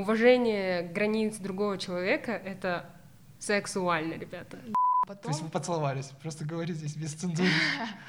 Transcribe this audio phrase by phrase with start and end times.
[0.00, 2.90] уважение границ другого человека— это
[3.38, 4.58] сексуально, ребята.
[5.06, 5.22] Потом...
[5.22, 7.48] То есть вы поцеловались, просто говорите здесь без цензуры.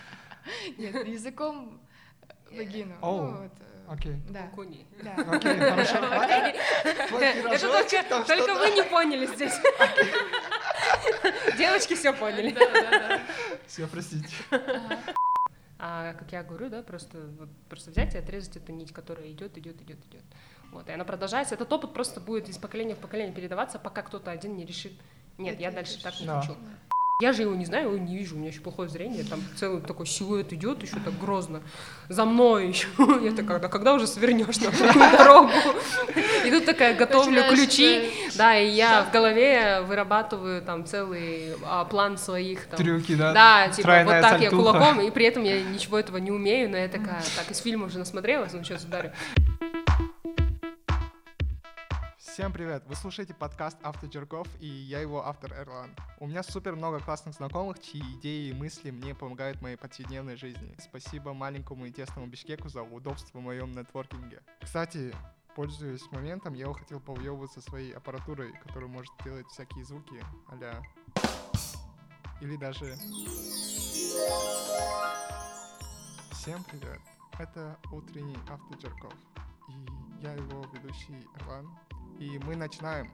[0.77, 1.81] Нет, языком
[2.51, 2.95] вагину.
[3.01, 4.15] О, ну, вот, э, окей.
[4.29, 4.47] Да.
[4.47, 4.85] Куни.
[5.03, 5.15] Да.
[5.15, 5.97] Окей, хорошо.
[7.17, 9.53] Это только, только вы не поняли здесь.
[11.57, 12.51] Девочки все поняли.
[12.51, 13.21] Да, да, да.
[13.67, 14.29] Все, простите.
[15.83, 19.57] А как я говорю, да, просто вот, просто взять и отрезать эту нить, которая идет,
[19.57, 20.23] идет, идет, идет.
[20.71, 21.55] Вот, и она продолжается.
[21.55, 24.93] Этот опыт просто будет из поколения в поколение передаваться, пока кто-то один не решит.
[25.37, 26.55] Нет, я дальше так не хочу.
[27.21, 29.79] Я же его не знаю, его не вижу, у меня еще плохое зрение, там целый
[29.79, 31.61] такой силуэт идет еще так грозно,
[32.09, 32.87] за мной еще.
[33.21, 35.51] Я такая, да когда уже свернешь на такую дорогу?
[36.43, 42.17] И тут такая, готовлю ключи, да, и я в голове вырабатываю там целый а, план
[42.17, 42.77] своих там.
[42.77, 43.33] Трюки, да?
[43.33, 46.77] Да, типа вот так я кулаком, и при этом я ничего этого не умею, но
[46.77, 49.11] я такая, так, из фильма уже насмотрелась, ну сейчас ударю.
[52.31, 52.83] Всем привет!
[52.87, 55.93] Вы слушаете подкаст Автоджерков, и я его автор Эрлан.
[56.17, 60.37] У меня супер много классных знакомых, чьи идеи и мысли мне помогают в моей повседневной
[60.37, 60.73] жизни.
[60.79, 64.41] Спасибо маленькому и тесному Бишкеку за удобство в моем нетворкинге.
[64.61, 65.13] Кстати,
[65.57, 70.81] пользуясь моментом, я хотел поуебываться своей аппаратурой, которая может делать всякие звуки а
[72.39, 72.95] Или даже...
[76.31, 77.01] Всем привет!
[77.37, 79.13] Это утренний Автоджерков,
[79.67, 81.67] и я его ведущий Эрлан.
[82.21, 83.11] И мы начинаем.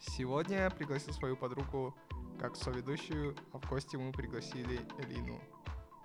[0.00, 1.94] Сегодня я пригласил свою подругу
[2.40, 5.40] как соведущую, а в гости мы пригласили Элину.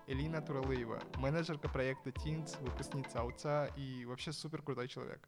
[0.06, 5.28] Элина Туралыева, менеджерка проекта Teens, выпускница АУЦА и вообще супер крутой человек.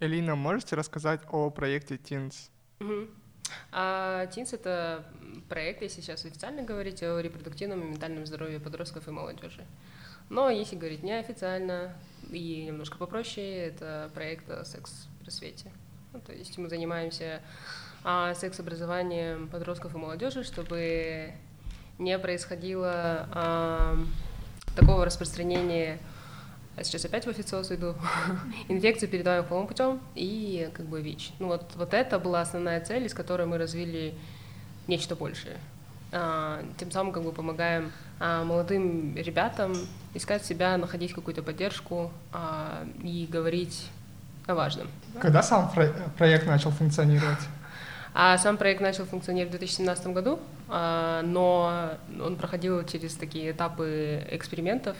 [0.00, 2.50] Элина, можете рассказать о проекте Teens?
[2.80, 3.08] Угу.
[3.70, 5.06] А, Teens— это
[5.48, 9.64] проект, если сейчас официально говорить, о репродуктивном и ментальном здоровье подростков и молодежи.
[10.28, 11.96] Но если говорить неофициально
[12.32, 15.70] и немножко попроще, это проект о секс-просвете.
[16.16, 17.42] Ну, то есть мы занимаемся
[18.02, 21.34] а, секс-образованием подростков и молодежи, чтобы
[21.98, 23.98] не происходило а,
[24.74, 25.98] такого распространения
[26.74, 27.96] а сейчас опять в официоз иду,
[28.68, 31.32] инфекции, передаваемых половым путем и как бы ВИЧ.
[31.38, 34.14] Ну вот, вот это была основная цель, из которой мы развили
[34.86, 35.58] нечто большее.
[36.12, 39.74] А, тем самым как бы помогаем а, молодым ребятам
[40.14, 43.90] искать себя, находить какую-то поддержку а, и говорить
[44.46, 44.88] о важном.
[45.20, 45.70] Когда сам
[46.16, 47.40] проект начал функционировать?
[48.18, 54.26] А сам проект начал функционировать в 2017 году, а, но он проходил через такие этапы
[54.30, 54.96] экспериментов,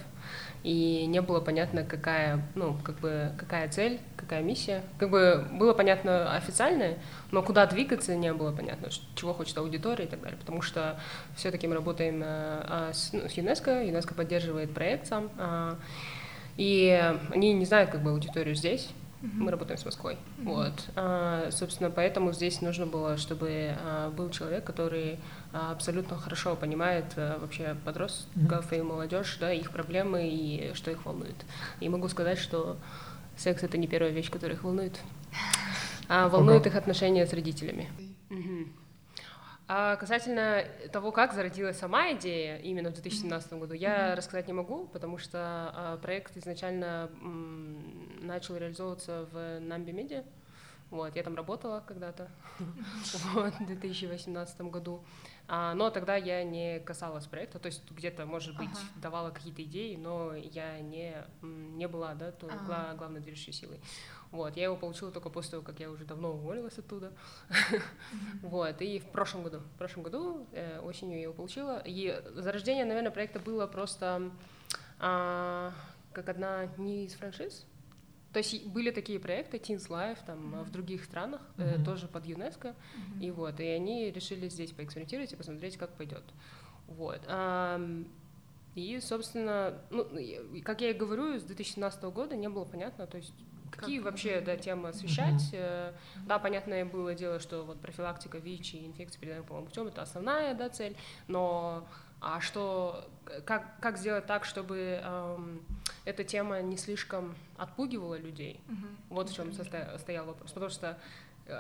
[0.63, 4.83] и не было понятно, какая, ну, как бы, какая цель, какая миссия.
[4.99, 6.99] Как бы было понятно официальное,
[7.31, 11.01] но куда двигаться не было понятно, чего хочет аудитория и так далее, потому что
[11.37, 15.79] все-таки мы работаем а, с, ну, с ЮНЕСКО, ЮНЕСКО поддерживает проект сам, а,
[16.59, 18.91] и они не знают как бы аудиторию здесь,
[19.27, 19.43] Mm-hmm.
[19.43, 20.15] Мы работаем с Москвой.
[20.15, 20.45] Mm-hmm.
[20.45, 20.73] Вот.
[20.95, 25.19] А, собственно, поэтому здесь нужно было, чтобы а, был человек, который
[25.53, 28.79] а, абсолютно хорошо понимает а, вообще подростков mm-hmm.
[28.79, 31.45] и молодежь, да, их проблемы и что их волнует.
[31.81, 32.77] И могу сказать, что
[33.37, 34.99] секс это не первая вещь, которая их волнует.
[36.09, 37.91] А волнует их отношения с родителями.
[38.31, 38.69] Mm-hmm.
[39.69, 44.15] А касательно того, как зародилась сама идея именно в 2017 году, я mm-hmm.
[44.15, 45.39] рассказать не могу, потому что
[45.75, 47.11] а, проект изначально
[48.21, 50.23] начал реализовываться в Намби Медиа.
[50.91, 52.31] Вот, я там работала когда-то
[53.35, 55.03] вот, в 2018 году.
[55.49, 59.01] А, но тогда я не касалась проекта, то есть где-то, может быть, ага.
[59.01, 62.95] давала какие-то идеи, но я не, не была да, той ага.
[62.97, 63.81] главной движущей силой.
[64.33, 67.13] Вот, я его получила только после того, как я уже давно уволилась оттуда.
[68.43, 71.81] Вот, и в прошлом году, в прошлом году э, осенью я его получила.
[71.85, 74.31] И зарождение, наверное, проекта было просто
[74.99, 75.73] а,
[76.13, 77.67] как одна не из франшиз.
[78.37, 80.65] То есть были такие проекты, Teens Life, там, mm-hmm.
[80.65, 81.81] в других странах, mm-hmm.
[81.81, 83.25] э, тоже под ЮНЕСКО, mm-hmm.
[83.25, 86.23] и вот, и они решили здесь поэкспериментировать и посмотреть, как пойдет.
[86.87, 87.23] Вот.
[87.29, 87.81] А,
[88.75, 90.07] и, собственно, ну,
[90.63, 93.33] как я и говорю, с 2017 года не было понятно, то есть
[93.71, 94.11] Какие как?
[94.11, 95.55] вообще да, темы освещать?
[95.55, 95.95] Mm-hmm.
[96.27, 100.53] Да, понятное было дело, что вот профилактика ВИЧ и инфекции передаемых половым путем это основная
[100.55, 100.95] да, цель,
[101.27, 101.89] но
[102.21, 103.09] а что,
[103.45, 105.63] как, как сделать так, чтобы эм,
[106.05, 108.61] эта тема не слишком отпугивала людей?
[108.69, 108.97] Mm-hmm.
[109.11, 110.53] Вот в чем состоял, стоял вопрос.
[110.53, 110.99] Потому что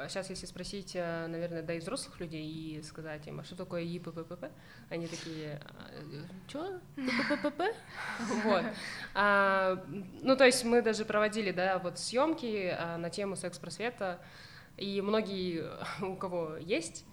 [0.08, 3.54] Сейчас, а если спросить, э, наверное, да и взрослых людей и сказать им, а что
[3.54, 4.46] такое ИППП,
[4.90, 5.88] они такие, «А,
[6.48, 6.80] что?
[6.96, 7.62] ИППП?
[8.42, 8.64] Вот.
[9.14, 9.84] А,
[10.22, 14.18] ну, то есть мы даже проводили, да, вот съемки на тему секс-просвета,
[14.76, 15.70] и многие,
[16.02, 17.04] у кого есть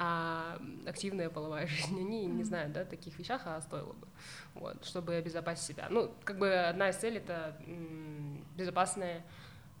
[0.00, 4.08] а активная половая жизнь, они не знают, да, таких вещах, а стоило бы,
[4.54, 5.88] вот, чтобы обезопасить себя.
[5.90, 7.54] Ну, как бы одна из целей— это
[8.56, 9.22] безопасное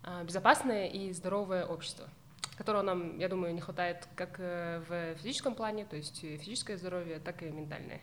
[0.02, 2.08] а, безопасное и здоровое общество,
[2.56, 7.18] которого нам, я думаю, не хватает как э, в физическом плане, то есть физическое здоровье,
[7.18, 8.00] так и ментальное.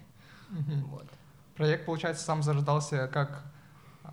[0.49, 1.07] Вот.
[1.55, 3.43] Проект, получается, сам зарождался как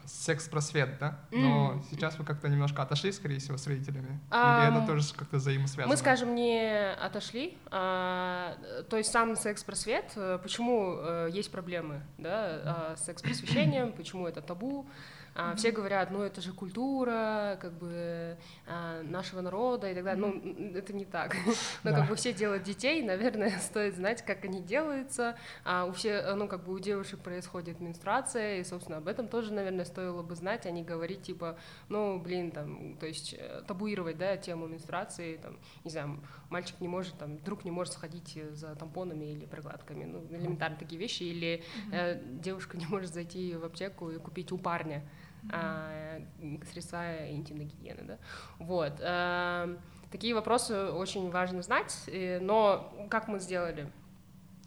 [0.06, 1.18] секс-просвет, да?
[1.30, 1.84] Но mm.
[1.90, 4.20] сейчас вы как-то немножко отошли, скорее всего, с родителями?
[4.30, 5.88] Um, Или это тоже как-то взаимосвязано?
[5.92, 7.56] Мы, скажем, не отошли.
[7.70, 8.56] А,
[8.88, 14.40] то есть сам секс-просвет, э, почему а, есть проблемы да, а, с секс-просвещением, почему это
[14.40, 14.86] табу,
[15.34, 18.36] а, все говорят, ну это же культура, как бы
[18.66, 20.26] а, нашего народа и так далее.
[20.26, 21.36] Ну, это не так.
[21.82, 25.36] Но как бы все делают детей, наверное, стоит знать, как они делаются.
[25.64, 29.52] А у все, ну, как бы у девушек происходит менструация, и, собственно, об этом тоже,
[29.52, 31.58] наверное, стоило бы знать, а не говорить, типа,
[31.88, 36.88] ну, блин, там, то есть э, табуировать, да, тему менструации, там, не знаю, мальчик не
[36.88, 41.64] может, там, друг не может сходить за тампонами или прокладками, ну, элементарно такие вещи, или
[41.92, 45.02] э, девушка не может зайти в аптеку и купить у парня
[46.70, 48.18] средства интимной гигиены, да,
[48.58, 48.92] вот.
[49.02, 49.76] А,
[50.10, 52.08] такие вопросы очень важно знать,
[52.40, 53.90] но как мы сделали?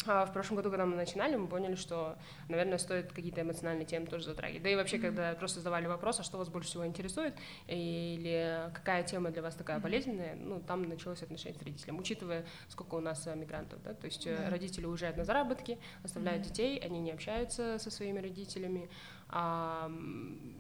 [0.06, 2.18] А, в прошлом году, когда мы начинали, мы поняли, что,
[2.50, 4.64] наверное, стоит какие-то эмоциональные темы тоже затрагивать.
[4.64, 5.02] Да и вообще, mm-hmm.
[5.02, 7.34] когда просто задавали вопрос, а что вас больше всего интересует,
[7.68, 9.82] или какая тема для вас такая mm-hmm.
[9.82, 14.28] болезненная, ну, там началось отношение с родителем, учитывая, сколько у нас мигрантов, да, то есть
[14.28, 14.50] mm-hmm.
[14.50, 16.50] родители уезжают на заработки, оставляют mm-hmm.
[16.50, 18.90] детей, они не общаются со своими родителями,
[19.30, 19.92] а,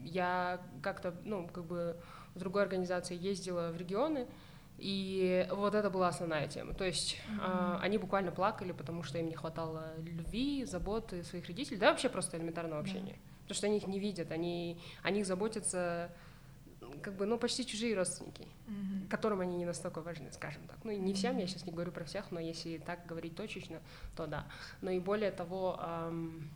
[0.03, 1.95] я как-то, ну, как бы
[2.35, 4.27] в другой организации ездила в регионы,
[4.77, 6.73] и вот это была основная тема.
[6.73, 7.39] То есть mm-hmm.
[7.41, 12.09] а, они буквально плакали, потому что им не хватало любви, заботы своих родителей, да вообще
[12.09, 13.13] просто элементарного общения.
[13.13, 13.41] Yeah.
[13.43, 16.11] Потому что они их не видят, они о них заботятся
[17.01, 19.09] как бы, ну, почти чужие родственники, mm-hmm.
[19.09, 20.77] которым они не настолько важны, скажем так.
[20.83, 21.41] Ну, и не всем, mm-hmm.
[21.41, 23.79] я сейчас не говорю про всех, но если так говорить точечно,
[24.15, 24.47] то да.
[24.81, 26.49] Но и более того, эм,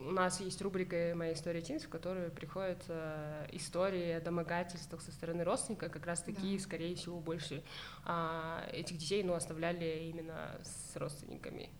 [0.00, 5.12] у нас есть рубрика «Моя история Тинс», в которой приходят э, истории о домогательствах со
[5.12, 6.64] стороны родственника, как раз такие, да.
[6.64, 7.62] скорее всего, больше
[8.04, 11.70] э, этих детей ну, оставляли именно с родственниками,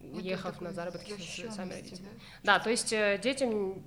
[0.00, 2.02] Это уехав на заработки с сами родители.
[2.42, 2.58] Да?
[2.58, 3.82] да, то есть э, детям,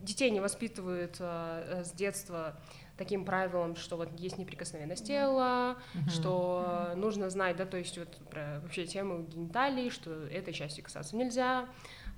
[0.00, 2.60] детей не воспитывают э, с детства
[2.96, 6.10] таким правилом, что вот есть неприкосновенность тела, mm-hmm.
[6.10, 6.94] что mm-hmm.
[6.96, 11.68] нужно знать, да, то есть вот про вообще тему гениталий, что этой части касаться нельзя,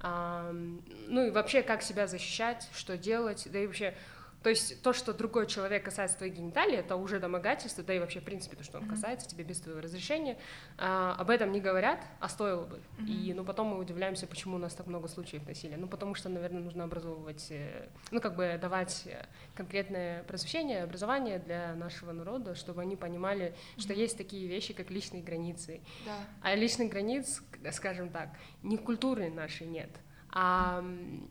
[0.03, 3.95] ну и вообще как себя защищать, что делать, да и вообще
[4.43, 8.21] то есть то, что другой человек касается твоей гениталии, это уже домогательство, да и вообще,
[8.21, 10.39] в принципе, то, что он касается тебе без твоего разрешения,
[10.79, 12.81] а, об этом не говорят, а стоило бы.
[12.99, 13.07] Mm-hmm.
[13.07, 15.77] И, ну, потом мы удивляемся, почему у нас так много случаев насилия.
[15.77, 19.07] Ну, потому что, наверное, нужно образовывать, э, ну, как бы давать
[19.55, 23.81] конкретное просвещение, образование для нашего народа, чтобы они понимали, mm-hmm.
[23.81, 25.81] что есть такие вещи, как личные границы.
[26.07, 26.17] Да.
[26.41, 28.31] А личных границ, скажем так,
[28.63, 29.91] ни культуры нашей нет.
[30.33, 30.85] А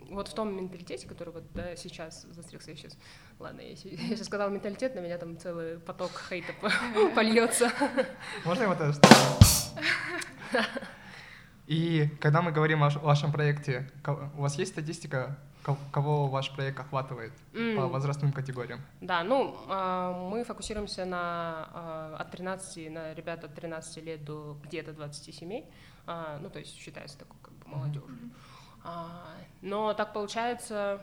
[0.10, 2.98] вот в том менталитете, который вот да, сейчас застрелся, я сейчас,
[3.40, 6.54] ладно, я, я сейчас сказала менталитет, на меня там целый поток хейта
[7.16, 7.72] польется.
[8.46, 9.00] Можно я вот это
[11.68, 13.90] И когда мы говорим о вашем проекте,
[14.36, 15.38] у вас есть статистика,
[15.92, 17.75] кого ваш проект охватывает mm.
[17.75, 18.81] по возрастным категориям?
[19.02, 24.57] Да, ну, а, мы фокусируемся на а, от 13, на ребят от 13 лет до
[24.63, 25.63] где-то 27,
[26.07, 28.10] а, ну, то есть считается такой как бы молодежью.
[28.10, 28.49] Mm-hmm.
[28.84, 31.02] А, но так получается,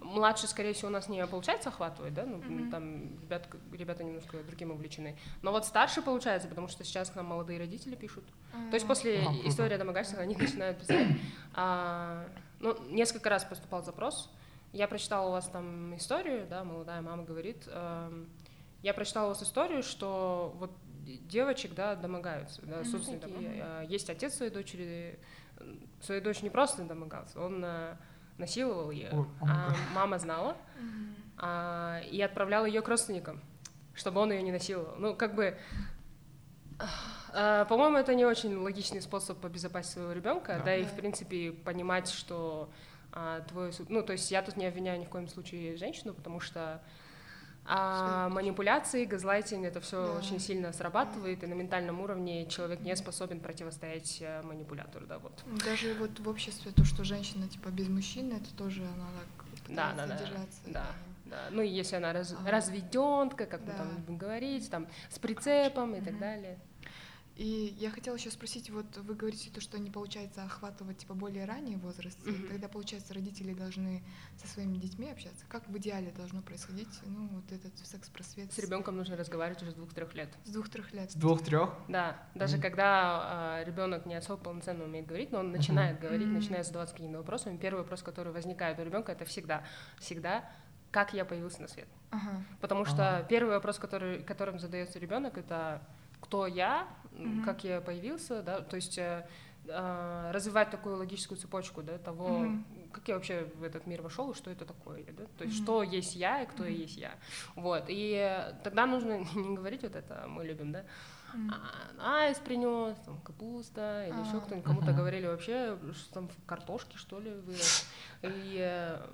[0.00, 2.70] младше, скорее всего, у нас не получается охватывать, да, ну, mm-hmm.
[2.70, 5.16] там ребят, ребята немножко другим увлечены.
[5.42, 8.24] Но вот старше получается, потому что сейчас к нам молодые родители пишут.
[8.24, 8.70] Mm-hmm.
[8.70, 11.08] То есть после oh, истории домогательства они начинают писать.
[11.54, 12.26] А,
[12.60, 14.30] ну, несколько раз поступал запрос.
[14.72, 17.64] Я прочитала у вас там историю, да, молодая мама говорит.
[17.66, 18.10] Э,
[18.82, 20.70] я прочитала у вас историю, что вот
[21.04, 22.84] девочек, да, домогаются, да, mm-hmm.
[22.84, 23.86] собственно, там, mm-hmm.
[23.86, 25.18] есть отец своей дочери,
[26.00, 27.96] свою дочь не просто домогался, он э,
[28.38, 30.56] насиловал ее, oh, а мама знала
[31.38, 33.40] а, и отправлял ее к родственникам,
[33.94, 34.96] чтобы он ее не насиловал.
[34.98, 35.56] Ну, как бы,
[37.32, 41.52] а, по-моему, это не очень логичный способ обезопасить своего ребенка, да, да и в принципе
[41.52, 42.70] понимать, что
[43.12, 46.40] а, твой, ну, то есть я тут не обвиняю ни в коем случае женщину, потому
[46.40, 46.82] что
[47.68, 50.18] а манипуляции, газлайтинг, это все да.
[50.18, 55.42] очень сильно срабатывает, и на ментальном уровне человек не способен противостоять э, манипулятору, да, вот.
[55.64, 59.06] Даже вот в обществе то, что женщина типа без мужчины, это тоже она
[59.36, 60.18] так да, да, да,
[60.66, 60.86] да,
[61.24, 61.38] да.
[61.50, 62.50] Ну, если она раз, ага.
[62.50, 63.72] разведенка, как да.
[63.72, 66.58] мы там будем говорить, там с прицепом и так далее.
[67.36, 71.44] И я хотела еще спросить, вот вы говорите то, что не получается охватывать типа более
[71.44, 72.48] ранний возраст, mm-hmm.
[72.48, 74.02] тогда получается родители должны
[74.38, 75.44] со своими детьми общаться.
[75.48, 78.50] Как в идеале должно происходить, ну вот этот секс-просвет?
[78.52, 80.30] С ребенком нужно разговаривать уже с двух-трех лет.
[80.44, 81.10] С двух-трех лет.
[81.10, 81.74] С двух-трех?
[81.88, 82.62] Да, даже mm-hmm.
[82.62, 86.02] когда э, ребенок не особо полноценно умеет говорить, но он начинает mm-hmm.
[86.02, 87.58] говорить, начинает задаваться какими-то вопросами.
[87.58, 89.62] Первый вопрос, который возникает у ребенка, это всегда,
[89.98, 90.50] всегда,
[90.90, 91.88] как я появился на свет.
[92.10, 92.42] Ага.
[92.62, 92.90] Потому Ага.
[92.90, 95.82] что первый вопрос, который, которым задается ребенок, это
[96.26, 97.42] кто я, Мгм.
[97.42, 99.26] как я появился, да, то есть э,
[99.64, 102.88] э, развивать такую логическую цепочку, да, того, Мгм.
[102.92, 105.64] как я вообще в этот мир вошел и что это такое, да, то есть Мгм.
[105.64, 106.72] что есть я и кто Мгм.
[106.72, 107.14] есть я,
[107.54, 110.84] вот, и тогда нужно не говорить вот это, мы любим, да,
[111.34, 111.50] М.
[111.98, 114.40] а, айс принес, там капуста или еще А.
[114.40, 114.96] кто-нибудь, кому-то Мгм.
[114.96, 117.86] говорили вообще, что там картошки что ли вырос,
[118.22, 119.06] и э,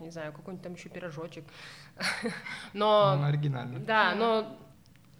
[0.00, 1.44] не знаю, какой-нибудь там еще пирожочек,
[2.74, 3.80] но Он оригинальный.
[3.80, 4.58] да, но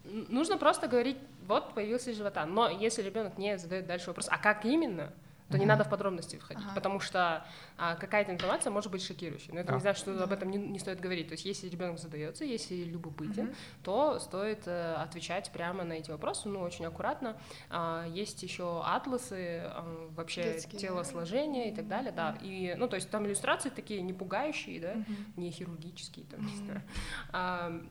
[0.04, 1.16] нужно просто говорить,
[1.46, 2.46] вот появился живота.
[2.46, 5.12] Но если ребенок не задает дальше вопрос, а как именно,
[5.50, 6.74] то не надо в подробности входить, Ага.
[6.76, 7.44] потому что
[7.76, 9.52] а, какая-то информация может быть шокирующей.
[9.52, 9.74] Но это Да.
[9.74, 10.24] не значит, что Да.
[10.24, 11.28] об этом не, не стоит говорить.
[11.28, 13.54] То есть если ребенок задается, если любопытен, Мгм.
[13.82, 17.36] то стоит э, отвечать прямо на эти вопросы, ну, очень аккуратно.
[17.68, 20.78] А, есть еще атласы, а, вообще Детские, да?
[20.88, 22.38] телосложение и так далее, да.
[22.40, 25.32] И, ну, то есть там иллюстрации такие не пугающие, да, Мгм.
[25.36, 26.64] не хирургические, там, не Мгм.
[26.64, 26.82] знаю.
[27.30, 27.82] А,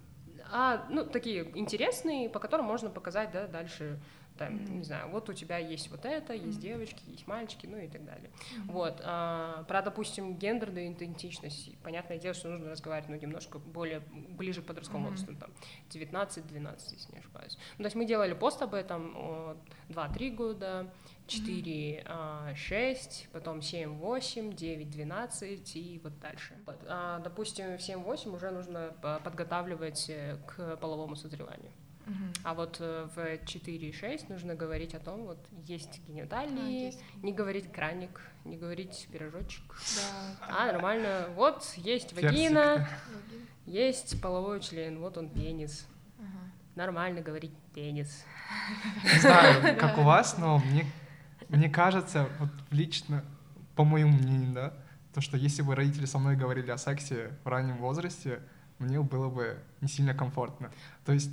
[0.51, 3.99] а, ну, такие интересные, по которым можно показать, да, дальше,
[4.37, 6.61] там, не знаю, вот у тебя есть вот это, есть Мгм.
[6.61, 8.31] девочки, есть мальчики, ну и так далее.
[8.51, 8.73] Мгм.
[8.73, 14.61] Вот, а, про, допустим, гендерную идентичность, понятное дело, что нужно разговаривать, ну, немножко более, ближе
[14.61, 15.15] к подростковому Мгм.
[15.15, 15.51] возрасту, там,
[15.89, 17.57] 19-12, если не ошибаюсь.
[17.77, 19.57] Ну, то есть мы делали пост об этом, о,
[19.89, 20.91] 2-3 года,
[21.31, 22.05] 4,
[22.55, 26.53] 6, потом 7, 8, 9, 12 и вот дальше.
[26.87, 31.71] А, допустим, в 7-8 уже нужно по- подготавливать э, к половому созреванию.
[32.05, 32.33] Мгм.
[32.43, 37.03] А вот э, в 4-6 нужно говорить о том, вот есть А, гениталии, есть.
[37.23, 39.63] не говорить краник, не говорить пирожочек.
[39.95, 40.47] Да.
[40.49, 41.27] А, нормально.
[41.35, 43.47] Вот есть вагина, Логин.
[43.65, 45.87] есть половой член, вот он пенис.
[46.19, 46.51] Ага.
[46.75, 48.25] Нормально говорить пенис.
[49.03, 50.85] Не знаю, как у вас, но мне,
[51.57, 53.23] мне кажется, вот лично,
[53.75, 54.73] по моему мнению, да,
[55.13, 58.41] то, что если бы родители со мной говорили о сексе в раннем возрасте,
[58.79, 60.71] мне было бы не сильно комфортно.
[61.05, 61.29] То есть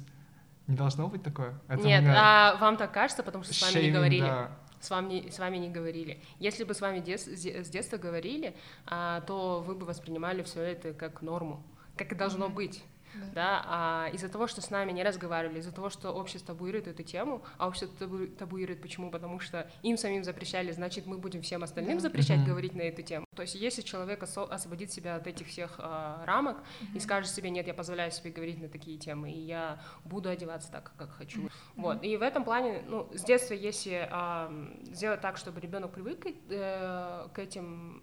[0.67, 1.55] не должно быть такое.
[1.69, 4.21] Это Нет, а вам так кажется, потому что с вами не шейминг, говорили.
[4.23, 4.51] да.
[4.81, 6.21] С вами, не- с вами не говорили.
[6.39, 8.55] Если бы с вами дес- с детства говорили,
[8.87, 11.63] а, то вы бы воспринимали все это как норму,
[11.97, 12.55] как и должно Мгм.
[12.55, 12.85] быть.
[13.15, 13.27] Да.
[13.35, 17.03] Да, а из-за того, что с нами не разговаривали, из-за того, что общество табуирует эту
[17.03, 19.11] тему, а общество табу- табуирует почему?
[19.11, 22.03] Потому что им самим запрещали, значит, мы будем всем остальным Да.
[22.03, 22.49] запрещать Мгм.
[22.49, 23.27] говорить на эту тему.
[23.35, 26.59] То есть, если человек освободит себя от этих всех а, рамок
[26.95, 30.71] и скажет себе, нет, я позволяю себе говорить на такие темы, и я буду одеваться
[30.71, 31.49] так, как хочу.
[31.77, 32.03] Вот.
[32.03, 34.53] И в этом плане, ну, с детства, если а,
[34.93, 38.03] сделать так, чтобы ребенок привык э, к этим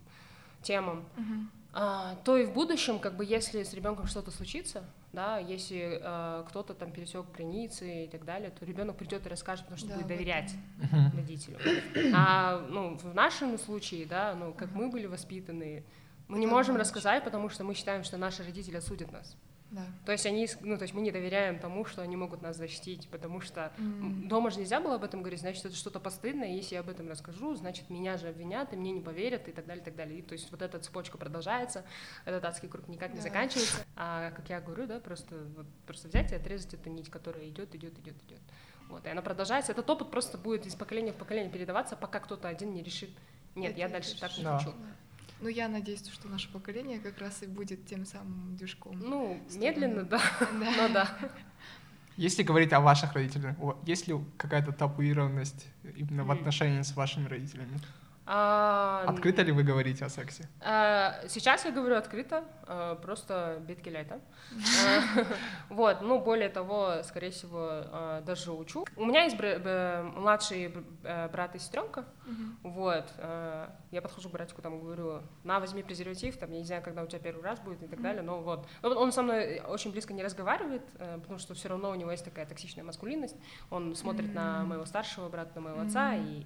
[0.62, 1.52] темам, Мгм.
[1.78, 6.46] А, то и в будущем, как бы, если с ребенком что-то случится, да, если а,
[6.48, 9.96] кто-то там пересек границы и так далее, то ребенок придет и расскажет, потому что Да,
[9.96, 11.12] будет доверять Мгм.
[11.18, 11.58] родителю.
[12.14, 15.84] А ну, в нашем случае, да, ну, как мы были воспитаны,
[16.30, 19.36] мы не можем рассказать, потому что мы считаем, что наши родители осудят нас.
[19.72, 19.82] Да.
[20.06, 23.10] То есть они, ну, то есть мы не доверяем тому, что они могут нас защитить,
[23.10, 26.76] потому что м, дома же нельзя было об этом говорить, значит, это что-то постыдное, если
[26.76, 29.82] я об этом расскажу, значит, меня же обвинят, и мне не поверят, и так далее,
[29.82, 30.20] и так далее.
[30.20, 31.84] И, то есть вот эта цепочка продолжается,
[32.26, 33.24] этот адский круг никак не Да.
[33.24, 33.86] заканчивается.
[33.96, 37.74] А, как я говорю, да, просто, вот, просто взять и отрезать эту нить, которая идет,
[37.76, 38.42] идет, идет, идет.
[38.88, 39.72] Вот, и она продолжается.
[39.72, 43.10] Этот опыт просто будет из поколения в поколение передаваться, пока кто-то один не решит,
[43.56, 44.58] нет, Это я дальше так не Да.
[44.60, 44.74] хочу.
[45.42, 48.98] Ну, я надеюсь, что наше поколение как раз и будет тем самым движком.
[49.00, 50.48] Ну, медленно, да, Да.
[50.78, 51.18] но да.
[52.18, 56.38] Если говорить о ваших родителях, есть ли какая-то табуированность именно в М.
[56.38, 57.78] отношении с вашими родителями?
[58.28, 60.48] А, Открыто ли вы говорите о сексе?
[60.62, 64.20] А, Сейчас я говорю открыто, а, просто битки ляйта.
[64.52, 65.26] А,
[65.70, 68.86] Вот, ну, более того, скорее всего, даже учу.
[68.96, 69.38] У меня есть
[70.16, 72.06] младший э, брат и сестренка,
[72.64, 77.04] вот, я подхожу к братику, там, говорю, на, возьми презерватив, там, я не знаю, когда
[77.04, 78.68] у тебя первый раз будет и так далее, но вот.
[78.82, 82.26] Он со мной очень близко не разговаривает, э, потому что все равно у него есть
[82.26, 83.36] такая токсичная маскулинность,
[83.70, 86.46] он смотрит на моего старшего брата, на моего отца, и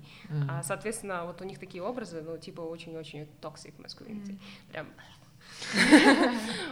[0.49, 4.31] а, соответственно, вот у них такие образы, ну, типа, очень-очень toxic masculinity.
[4.31, 4.39] М.
[4.71, 4.87] Прям...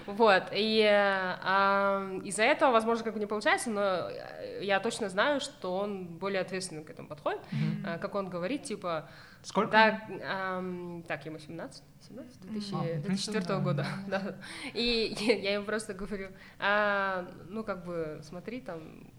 [0.05, 5.39] Вот, и а, из-за этого, возможно, как бы не получается, но э, я точно знаю,
[5.39, 7.41] что он более ответственно к этому подходит.
[7.85, 9.09] А, Как он говорит, типа,
[9.43, 9.71] Сколько?
[9.71, 13.59] так, ему 17, 17, 2000 А, ну, 2004 да.
[13.59, 14.35] года, да.
[14.73, 19.11] И я я ему просто говорю, «А, ну, как бы, смотри, там,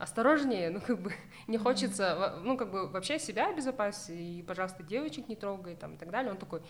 [0.00, 1.12] осторожнее, ну, как бы,
[1.46, 5.96] не хочется, ну, как бы, вообще себя обезопасить, и, пожалуйста, девочек не трогай, там, и
[5.98, 6.32] так далее.
[6.32, 6.62] Он такой,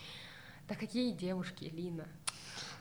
[0.69, 2.07] да какие девушки, Лина?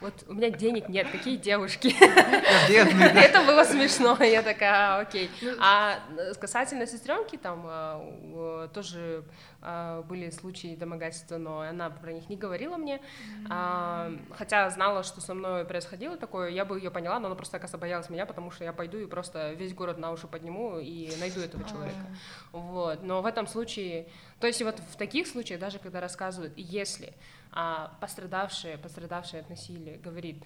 [0.01, 1.93] Вот у меня денег нет, какие девушки?
[1.99, 5.29] Это было смешно, я такая, «А, окей.
[5.59, 9.23] А э, касательно сестренки, там э, тоже
[9.61, 13.01] э, были случаи домогательства, но она про них не говорила мне,
[13.49, 17.57] А, хотя знала, что со мной происходило такое, я бы ее поняла, но она просто,
[17.57, 21.11] оказывается, боялась меня, потому что я пойду и просто весь город на уши подниму и
[21.19, 22.05] найду этого человека.
[22.51, 23.03] Вот.
[23.03, 24.07] Но в этом случае,
[24.39, 27.13] то есть вот в таких случаях, даже когда рассказывают, если
[27.51, 30.43] а, пострадавшая, пострадавшая от насилия говорит,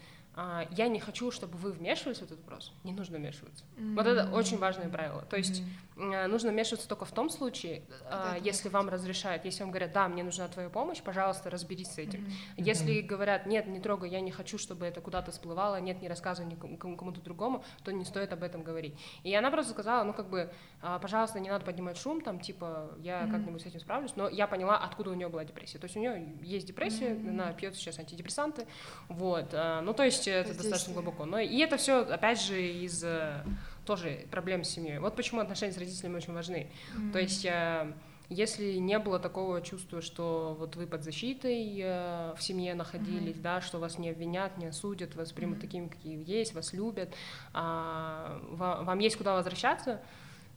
[0.71, 3.63] я не хочу, чтобы вы вмешивались в этот вопрос, не нужно вмешиваться.
[3.77, 3.95] Mm-hmm.
[3.95, 5.21] Вот это очень важное правило.
[5.29, 5.61] То есть
[5.95, 6.25] mm-hmm.
[6.25, 10.23] нужно вмешиваться только в том случае, а, если вам разрешают, если вам говорят, да, мне
[10.23, 12.21] нужна твоя помощь, пожалуйста, разберись с этим.
[12.21, 12.53] Mm-hmm.
[12.57, 16.49] Если говорят, нет, не трогай, я не хочу, чтобы это куда-то всплывало, нет, не рассказывай
[16.49, 18.95] никому кому-то другому, то не стоит об этом говорить.
[19.21, 22.89] И она просто сказала, ну как бы, а, пожалуйста, не надо поднимать шум, там типа
[22.97, 23.31] я mm-hmm.
[23.31, 25.77] как-нибудь с этим справлюсь, но я поняла, откуда у нее была депрессия.
[25.77, 27.29] То есть у нее есть депрессия, mm-hmm.
[27.29, 28.65] она пьет сейчас антидепрессанты,
[29.09, 29.53] вот.
[29.53, 31.25] Ну то есть есть это достаточно глубоко.
[31.25, 33.43] Но и это все, опять же, из э,
[33.85, 34.99] тоже проблем с семьей.
[34.99, 36.67] Вот почему отношения с родителями очень важны.
[36.95, 37.11] Mm-hmm.
[37.11, 37.93] То есть э,
[38.29, 43.41] если не было такого чувства, что вот вы под защитой э, в семье находились, mm-hmm.
[43.41, 45.61] да, что вас не обвинят, не осудят, вас примут mm-hmm.
[45.61, 47.13] такими, какие есть, вас любят,
[47.53, 50.01] а, вам есть куда возвращаться,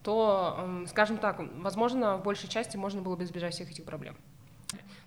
[0.03, 4.17] то, скажем так, возможно, в большей части можно было бы избежать всех этих проблем.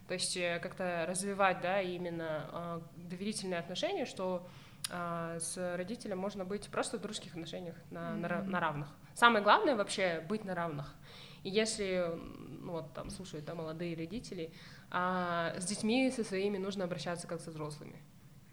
[0.10, 4.48] То есть э, как-то развивать, да, именно э, доверительные отношения, что
[4.90, 8.16] э, с родителем можно быть просто в дружеских отношениях на, mm-hmm.
[8.16, 8.88] на, на равных.
[9.14, 10.96] Самое главное вообще быть на равных.
[11.44, 12.12] И если,
[12.60, 14.52] ну вот там слушают да, молодые родители,
[14.90, 18.02] а с детьми со своими нужно обращаться как со взрослыми.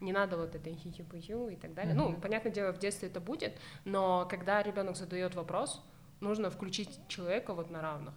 [0.01, 1.95] Не надо вот это хи и так далее.
[1.95, 2.11] Mm-hmm.
[2.11, 5.83] Ну, понятное дело, в детстве это будет, но когда ребенок задает вопрос,
[6.21, 8.13] нужно включить человека вот на равных.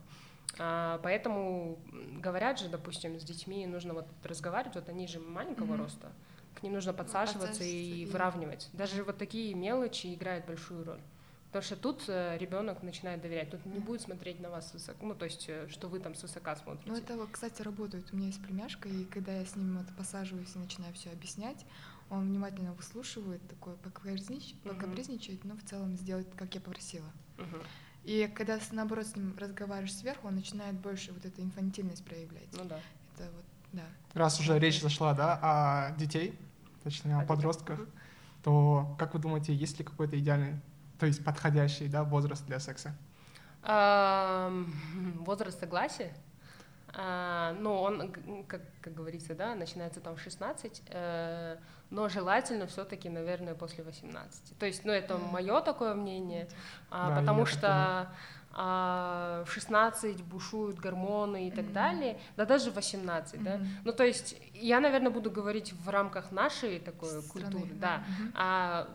[0.58, 1.80] А, поэтому
[2.22, 5.78] говорят же, допустим, с детьми нужно вот разговаривать, вот они же маленького mm-hmm.
[5.78, 6.12] роста,
[6.56, 8.70] к ним нужно подсаживаться и, и выравнивать.
[8.74, 11.02] Даже вот такие мелочи играют большую роль.
[11.48, 15.16] Потому что тут э, ребенок начинает доверять, тут не будет смотреть на вас высоко, ну
[15.16, 16.92] то есть, э, что вы там свысока смотрите.
[16.92, 18.06] Ну это, кстати, работает.
[18.14, 21.66] У меня есть племяшка, и когда я с ним вот посаживаюсь и начинаю все объяснять,
[22.12, 27.12] он внимательно выслушивает, такой покапризничает, покапризничает, но в целом сделает, как я попросила.
[27.38, 27.64] Uh-huh.
[28.10, 32.48] И когда, наоборот, с ним разговариваешь сверху, он начинает больше вот эту инфантильность проявлять.
[32.54, 32.80] Ну да.
[33.14, 33.84] Это вот, да.
[34.16, 36.34] Раз уже речь зашла, да, о детей,
[36.84, 37.92] точнее, о, о подростках, детей.
[38.44, 40.60] то как вы думаете, есть ли какой-то идеальный,
[40.98, 42.98] то есть подходящий, да, возраст для секса?
[43.62, 46.12] Возраст согласия?
[46.94, 48.12] А, ну, он,
[48.48, 51.58] как, как говорится, да, начинается там в 16, э,
[51.90, 54.58] но желательно все-таки, наверное, после 18.
[54.58, 56.48] То есть, ну, это мое такое мнение,
[56.90, 58.12] а, да, потому что
[58.54, 61.74] а, в 16 бушуют гормоны и так mm-hmm.
[61.74, 63.44] далее, да даже в 18, mm-hmm.
[63.44, 63.60] да.
[63.86, 67.98] Ну, то есть, я, наверное, буду говорить в рамках нашей такой Страны, культуры, да.
[67.98, 68.32] Mm-hmm.
[68.36, 68.90] А,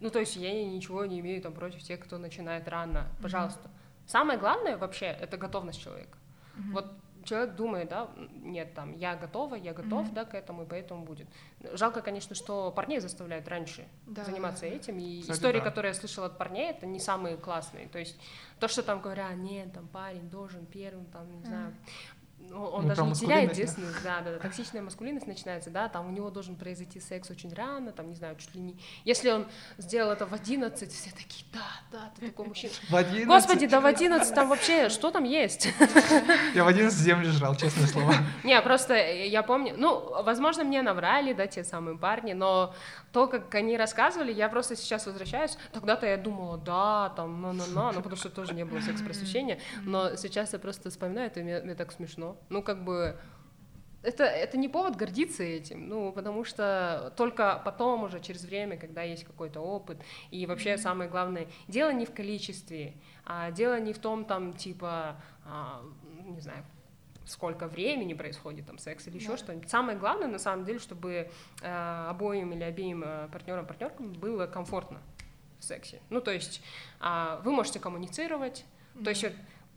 [0.00, 3.68] ну, то есть, я ничего не имею там против тех, кто начинает рано, пожалуйста.
[3.68, 4.08] Mm-hmm.
[4.08, 6.16] Самое главное вообще это готовность человека.
[6.56, 6.72] Mm-hmm.
[6.72, 6.92] Вот
[7.24, 8.08] человек думает, да,
[8.42, 10.14] нет, там, я готова, я готов, mm-hmm.
[10.14, 11.26] да, к этому, и поэтому будет.
[11.74, 14.24] Жалко, конечно, что парней заставляют раньше да.
[14.24, 15.64] заниматься этим, и Кстати, истории, да.
[15.64, 18.18] которые я слышала от парней, это не самые классные, то есть
[18.58, 21.46] то, что там говорят, нет, там, парень должен первым, там, не mm-hmm.
[21.46, 21.74] знаю,
[22.52, 26.10] он ну, даже не теряет девственность, да, да, да, токсичная маскулинность начинается, да, там у
[26.10, 28.76] него должен произойти секс очень рано, там, не знаю, чуть ли не...
[29.04, 29.46] Если он
[29.78, 31.60] сделал это в 11, все такие, да,
[31.92, 32.72] да, ты такой мужчина.
[32.90, 33.26] В 11?
[33.26, 35.68] Господи, да в 11 там вообще, что там есть?
[36.54, 38.14] Я в 11 землю жрал, честное слово.
[38.44, 42.74] Не, просто я помню, ну, возможно, мне наврали, да, те самые парни, но
[43.12, 48.02] то, как они рассказывали, я просто сейчас возвращаюсь, тогда-то я думала, да, там, на-на-на, ну,
[48.02, 51.92] потому что тоже не было секс-просвещения, но сейчас я просто вспоминаю, это мне, мне так
[51.92, 52.36] смешно.
[52.48, 53.18] Ну, как бы,
[54.02, 59.02] это, это не повод гордиться этим, ну, потому что только потом уже, через время, когда
[59.02, 59.98] есть какой-то опыт,
[60.30, 62.94] и вообще самое главное, дело не в количестве,
[63.26, 65.82] а дело не в том, там, типа, а,
[66.24, 66.64] не знаю,
[67.26, 69.36] сколько времени происходит там секс или еще да.
[69.36, 69.70] что-нибудь.
[69.70, 71.30] Самое главное, на самом деле, чтобы
[71.62, 75.00] э, обоим или обеим э, партнерам, партнеркам было комфортно
[75.58, 76.00] в сексе.
[76.10, 76.62] Ну, то есть
[77.00, 79.04] э, вы можете коммуницировать, mm-hmm.
[79.04, 79.26] то есть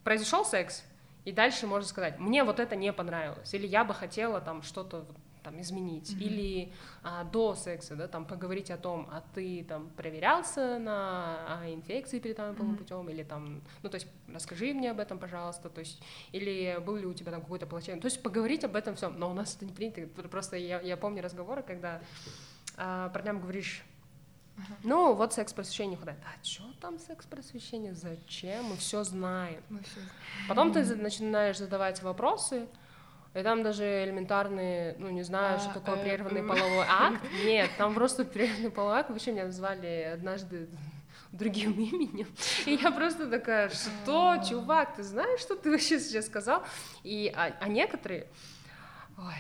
[0.04, 0.84] произошел секс,
[1.26, 5.06] и дальше можно сказать, мне вот это не понравилось, или я бы хотела там что-то
[5.44, 6.24] там изменить, mm-hmm.
[6.24, 11.70] или а, до секса, да, там поговорить о том, а ты там проверялся на а,
[11.70, 12.80] инфекции передаваемым половым mm-hmm.
[12.80, 16.96] путем, или там, ну то есть расскажи мне об этом, пожалуйста, то есть, или был
[16.96, 19.56] ли у тебя там какой-то плачевный, то есть поговорить об этом всем, но у нас
[19.56, 22.02] это не принято, просто я, я помню разговоры, когда
[22.78, 23.84] а, парням говоришь,
[24.84, 26.20] Ну, вот секс-просвещение хватает.
[26.24, 27.94] А что там секс-просвещение?
[27.94, 28.66] Зачем?
[28.66, 29.62] Мы все знаем.
[29.70, 30.00] Мы все...
[30.48, 32.68] Потом ты начинаешь задавать вопросы,
[33.34, 37.24] И там даже элементарные, ну, не знаю, А, что такое э, прерванный половой акт.
[37.46, 39.10] Нет, там просто прерванный половой акт.
[39.10, 40.70] Вообще меня назвали однажды
[41.32, 42.28] другим именем.
[42.66, 46.64] И я просто такая, что, чувак, ты знаешь, что ты вообще сейчас сказал?
[47.04, 48.28] И, а, а некоторые...
[49.18, 49.34] Ой,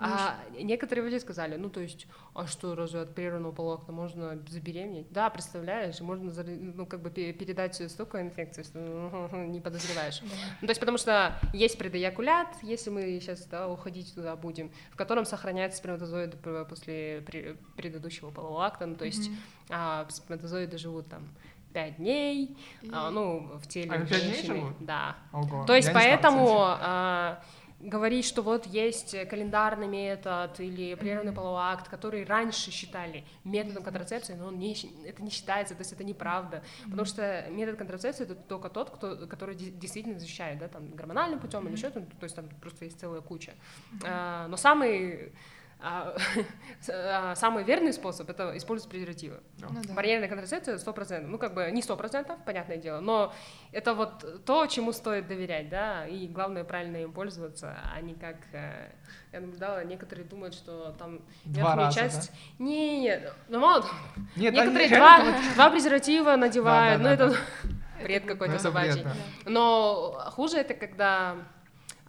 [0.00, 4.38] а некоторые вообще сказали, ну, то есть, а что, разве от прерванного полового акта можно
[4.48, 5.10] забеременеть?
[5.10, 8.78] Да, представляешь, можно, ну, как бы пе- передать столько инфекций, что
[9.32, 10.20] не подозреваешь.
[10.60, 14.96] Ну, то есть, потому что есть предоякулят, если мы сейчас да, уходить туда будем, в
[14.96, 16.36] котором сохраняются сперматозоиды
[16.68, 19.38] после пре- предыдущего полового акта, ну, то есть, Мгм.
[19.70, 21.28] а, сперматозоиды живут там
[21.72, 24.56] пять дней, И- а, ну, в теле дней женщины.
[24.56, 24.72] живут?
[24.80, 25.16] Да.
[25.32, 25.64] Ого.
[25.66, 27.42] То есть Я поэтому а,
[27.80, 34.34] говорить, что вот есть календарный метод или прерванный половой акт, который раньше считали методом контрацепции,
[34.34, 38.34] но он не, это не считается, то есть это неправда, потому что метод контрацепции это
[38.34, 42.34] только тот, кто, который де- действительно защищает, да, там гормональным путем или еще, то есть
[42.34, 43.54] там просто есть целая куча.
[44.04, 45.32] А, но самый
[45.80, 46.14] а,
[46.88, 49.40] а, самый верный способ это использовать презервативы.
[49.60, 49.94] Ну да.
[49.94, 51.20] Барьерная контрацепция 100%.
[51.26, 53.32] Ну, как бы не 100%, понятное дело, но
[53.72, 58.36] это вот то, чему стоит доверять, да, и главное правильно им пользоваться, а не как...
[58.52, 58.90] э,
[59.32, 62.32] Я наблюдала, некоторые думают, что там Два раза, часть...
[62.58, 63.94] Не, не, ну мало того,
[64.36, 69.04] Нет, некоторые два, вот- два презерватива надевают, Да, да, ну да, это бред какой-то собачий.
[69.04, 69.12] да.
[69.46, 71.36] Но хуже это, когда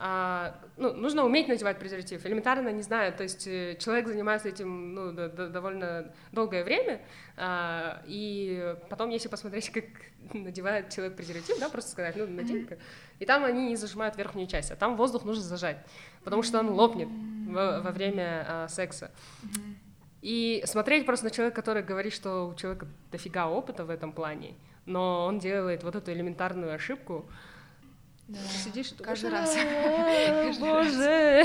[0.02, 2.26] а, ну, нужно уметь надевать презерватив.
[2.26, 3.14] Элементарно не знаю.
[3.14, 7.02] То есть э, человек занимается этим ну, д- д- довольно долгое время,
[7.36, 9.84] а, и потом, если посмотреть, как
[10.34, 12.78] надевает человек презерватив, да, просто сказать, ну, надень-ка,
[13.20, 15.78] и там они не зажимают верхнюю часть, а там воздух нужно зажать,
[16.24, 17.10] потому что он лопнет
[17.50, 19.12] во, во время а, секса.
[20.22, 24.56] И смотреть просто на человека, который говорит, что у человека дофига опыта в этом плане,
[24.86, 27.30] но он делает вот эту элементарную ошибку,
[28.30, 28.40] Да.
[28.64, 29.56] сидишь и Каждый раз.
[29.58, 31.44] «А, Каждый Боже.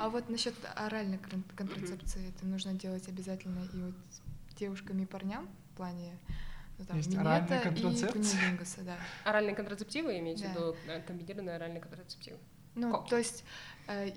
[0.00, 3.94] А вот насчет оральной кон- контрацепции это нужно делать обязательно и вот
[4.58, 6.18] девушкам и парням в плане
[6.78, 8.12] ну, там, Есть минета оральная и контрацепция?
[8.12, 8.96] кунилингуса, да.
[9.24, 10.48] Оральные контрацептивы имеете Да.
[10.50, 10.76] в виду?
[10.88, 12.38] э, Комбинированные оральные контрацептивы.
[12.74, 13.44] Ну, то есть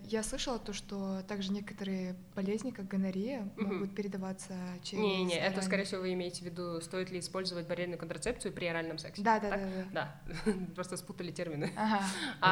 [0.06, 3.74] я слышала то, что также некоторые болезни, как гонорея, Мгм.
[3.74, 4.54] могут передаваться
[4.84, 8.66] через Не-не, это, скорее всего, вы имеете в виду, стоит ли использовать барьерную контрацепцию при
[8.66, 9.22] оральном сексе.
[9.22, 9.60] Да, да, Так?
[9.62, 10.22] да, да.
[10.46, 11.72] Да, просто спутали термины.
[11.78, 12.02] Ага.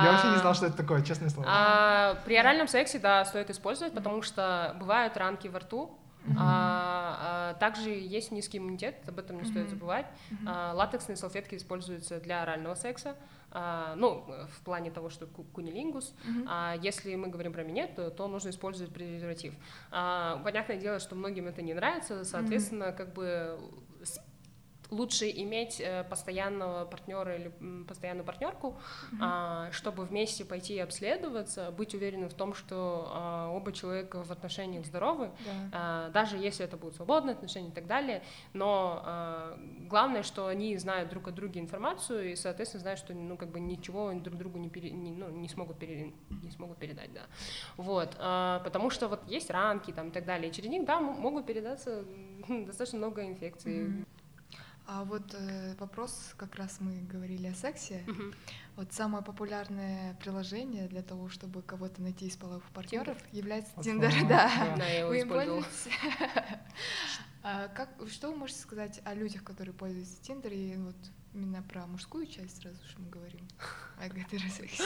[0.03, 1.47] Я вообще не А, знал, что это такое, честное слово.
[1.51, 6.37] а, при оральном сексе, да, стоит использовать, потому что бывают ранки во рту, Мгм.
[6.39, 9.69] а, а, также есть низкий иммунитет, об этом не стоит Мгм.
[9.69, 10.05] забывать.
[10.31, 10.47] Мгм.
[10.47, 13.15] А, латексные салфетки используются для орального секса,
[13.51, 16.13] а, ну, в плане того, что ку- кунилингус.
[16.25, 16.45] Мгм.
[16.47, 19.53] А если мы говорим про минет, то, то нужно использовать презерватив.
[19.91, 23.57] А, понятное дело, что многим это не нравится, соответственно, как бы
[24.91, 27.51] лучше иметь э, постоянного партнера или
[27.87, 28.75] постоянную партнерку,
[29.21, 34.31] а, чтобы вместе пойти и обследоваться, быть уверенным в том, что а, оба человека в
[34.31, 35.51] отношениях здоровы, Да.
[35.73, 38.23] а, даже если это будут свободные отношения и так далее.
[38.53, 39.55] Но
[39.87, 43.59] главное, что они знают друг о друге информацию и, соответственно, знают, что ну, как бы
[43.59, 47.13] ничего друг другу не, пере- не, ну, не, смогут, пере- не смогут передать.
[47.13, 47.21] Да.
[47.77, 48.11] Вот,
[48.63, 50.49] потому что вот есть ранки там, и так далее.
[50.49, 52.03] И через них да, могут передаться
[52.47, 53.83] достаточно много инфекций.
[53.83, 54.05] Мгм.
[54.91, 58.03] А вот э, вопрос, как раз мы говорили о сексе.
[58.07, 58.33] Мгм.
[58.75, 64.09] Вот самое популярное приложение для того, чтобы кого-то найти из половых партнеров, является Вот, Тиндер,
[64.09, 64.51] ага, да.
[64.57, 64.77] да.
[64.77, 65.61] Да, я его Вы им использовала.
[65.61, 65.91] пользуетесь?
[67.41, 70.97] А как, что вы можете сказать о людях, которые пользуются Тиндер, и вот
[71.33, 73.47] именно про мужскую часть сразу же мы говорим,
[73.99, 74.83] о гетеросексе?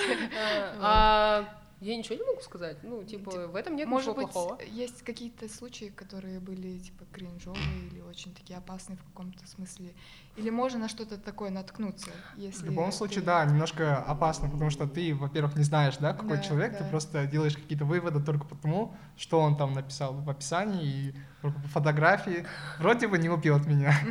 [0.82, 1.46] А,
[1.82, 2.78] Я ничего не могу сказать.
[2.84, 4.60] Ну, типа, в этом нет Может ничего быть, плохого.
[4.72, 9.94] есть какие-то случаи, которые были типа кринжовые или очень такие опасные в каком-то смысле?
[10.38, 12.62] Или можно на что-то такое наткнуться, если...
[12.64, 16.38] В любом случае, ты- да, немножко опасно, потому что ты, во-первых, не знаешь, да, какой
[16.38, 16.90] Да, человек, ты да.
[16.90, 22.48] просто делаешь какие-то выводы только потому, что он там написал в описании и по фотографии.
[22.80, 23.94] Вроде бы не убил от меня.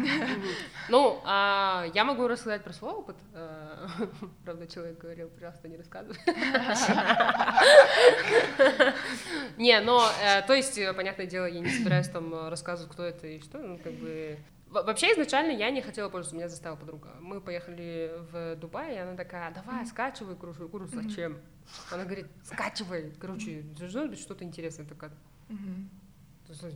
[0.88, 3.16] Ну, а, я могу рассказать про свой опыт.
[3.34, 3.86] Э,
[4.44, 6.16] Правда, человек говорил, пожалуйста, не рассказывай.
[9.56, 13.04] Не, но, э, то есть, э, понятное дело, я не собираюсь там э, рассказывать, кто
[13.04, 14.38] это и что, ну, как бы...
[14.68, 17.10] Во- Вообще, изначально я не хотела пользоваться, меня заставила подруга.
[17.20, 21.38] Мы поехали в Дубай, и она такая, давай, скачивай, короче, я говорю, зачем?
[21.90, 24.86] Она говорит, скачивай, короче, должно быть что-то интересное.
[24.86, 25.10] Такая,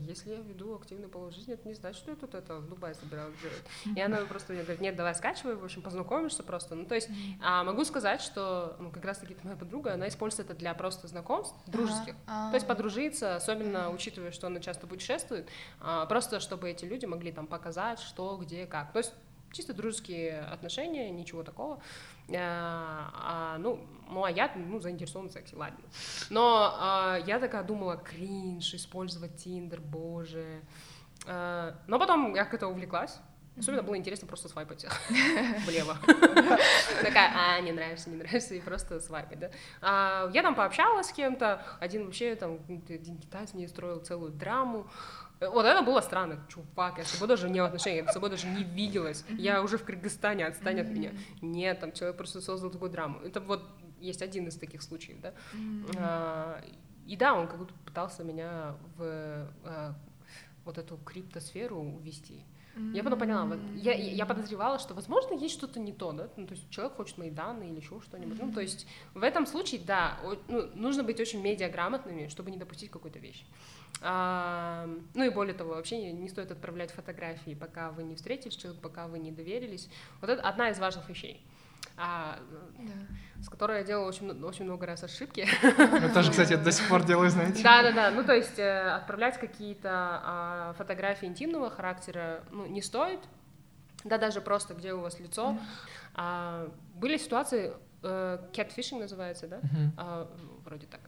[0.06, 2.94] Если я веду активный половой жизни, это не значит, что я тут это в Дубае
[2.94, 3.62] собиралась делать.
[3.96, 6.74] И она просто мне говорит, нет, давай скачивай, в общем, познакомишься просто.
[6.74, 7.08] Ну, то есть,
[7.42, 11.54] а, могу сказать, что ну, как раз-таки моя подруга, она использует это для просто знакомств
[11.66, 12.14] дружеских.
[12.26, 12.50] Ага.
[12.50, 15.48] То есть подружиться, особенно учитывая, что она часто путешествует,
[15.80, 18.92] а, просто чтобы эти люди могли там показать, что, где, как.
[18.92, 19.12] То есть
[19.52, 21.80] чисто дружеские отношения, ничего такого.
[22.34, 25.84] А, а, ну, ну, а я, ну, заинтересован в сексе, ладно.
[26.30, 30.62] Но а, я такая думала, кринж, использовать Тиндер, боже.
[31.26, 33.18] А, но потом я как-то увлеклась.
[33.58, 34.84] Особенно было интересно просто свайпать
[35.66, 35.96] влево.
[37.02, 39.50] Такая, а, не нравишься, не нравишься, и просто свайпать, да.
[39.80, 44.86] А, я там пообщалась с кем-то, один вообще там, один китаец мне строил целую драму,
[45.40, 48.30] вот это было странно, чувак, я с тобой даже не в отношениях, я с тобой
[48.30, 51.12] даже не виделась, я уже в Кыргызстане, отстань от меня.
[51.42, 53.20] Нет, там человек просто создал такую драму.
[53.20, 53.62] Это вот
[54.00, 55.34] есть один из таких случаев, да.
[55.98, 56.62] А,
[57.06, 59.94] и да, он как будто пытался меня в а,
[60.64, 62.44] вот эту криптосферу увести.
[62.92, 66.46] Я потом поняла, вот, я, я подозревала, что, возможно, есть что-то не то, да, ну,
[66.46, 69.80] то есть человек хочет мои данные или еще что-нибудь, ну, то есть в этом случае,
[69.80, 70.18] да,
[70.48, 73.46] ну, нужно быть очень медиаграмотными, чтобы не допустить какую-то вещь.
[74.02, 78.56] А, ну и более того, вообще не, не стоит отправлять фотографии, пока вы не встретились
[78.56, 79.88] человек, пока вы не доверились.
[80.20, 81.44] Вот это одна из важных вещей.
[81.98, 82.38] А,
[82.78, 83.42] да.
[83.42, 85.48] с которой я делала очень, очень много раз ошибки.
[85.78, 87.62] Я тоже, кстати, до сих пор делаю, знаете.
[87.62, 88.10] Да, да, да.
[88.10, 93.20] Ну, то есть э, отправлять какие-то а, фотографии интимного характера ну, не стоит.
[94.04, 95.52] Да, даже просто где у вас лицо.
[95.52, 95.60] Mm.
[96.14, 99.56] А, были ситуации, э, catfishing называется, да?
[99.56, 99.90] Mm-hmm.
[99.96, 100.30] А,
[100.64, 101.00] вроде так.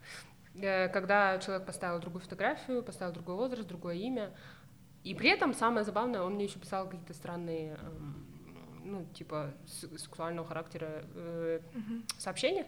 [0.61, 4.33] Э, когда человек поставил другую фотографию, поставил другой возраст, другое имя,
[5.05, 8.27] и при этом самое забавное, он мне еще писал какие-то странные, эм,
[8.85, 12.11] ну, типа, сексуального характера э, uh-huh.
[12.19, 12.67] сообщения.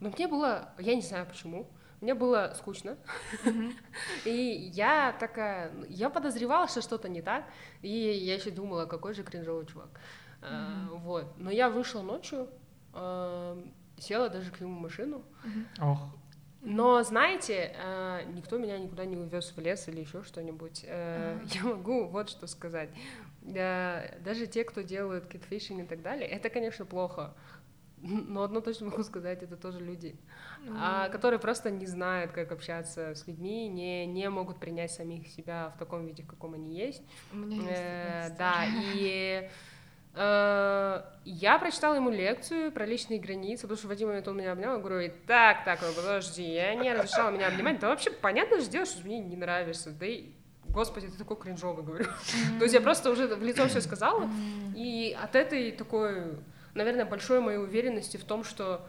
[0.00, 1.68] Но мне было, я не знаю почему,
[2.00, 2.96] мне было скучно.
[3.44, 3.72] Uh-huh.
[4.24, 7.44] и я такая, я подозревала, что что-то не так,
[7.82, 9.90] и я еще думала, какой же кринжовый чувак.
[10.40, 10.98] Uh-huh.
[10.98, 11.38] вот.
[11.38, 12.48] Но я вышла ночью,
[12.94, 13.62] э,
[13.98, 15.22] села даже к нему в машину.
[15.44, 16.10] Uh-huh.
[16.62, 20.84] Но, знаете, э, никто меня никуда не увез в лес или еще что-нибудь.
[20.86, 22.90] Э, я могу вот что сказать.
[23.42, 27.34] Даже те, кто делают китфишинг и так далее, это, конечно, плохо.
[28.02, 30.16] Но одно точно могу сказать, это тоже люди,
[30.64, 31.10] mm.
[31.10, 35.78] которые просто не знают, как общаться с людьми, не, не могут принять самих себя в
[35.78, 37.02] таком виде, в каком они есть.
[37.30, 39.50] У меня есть э, да, и
[40.14, 44.78] я прочитала ему лекцию про личные границы, потому что в один момент он меня обнял,
[44.78, 48.68] и говорю, так, так, ну, подожди, я не разрешала меня обнимать, да вообще понятно же
[48.68, 50.32] дело, что мне не нравишься, да и
[50.72, 52.04] Господи, ты такой кринжовый, говорю.
[52.58, 54.28] То есть я просто уже в лицо все сказала,
[54.76, 56.38] и от этой такой,
[56.74, 58.86] наверное, большой моей уверенности в том, что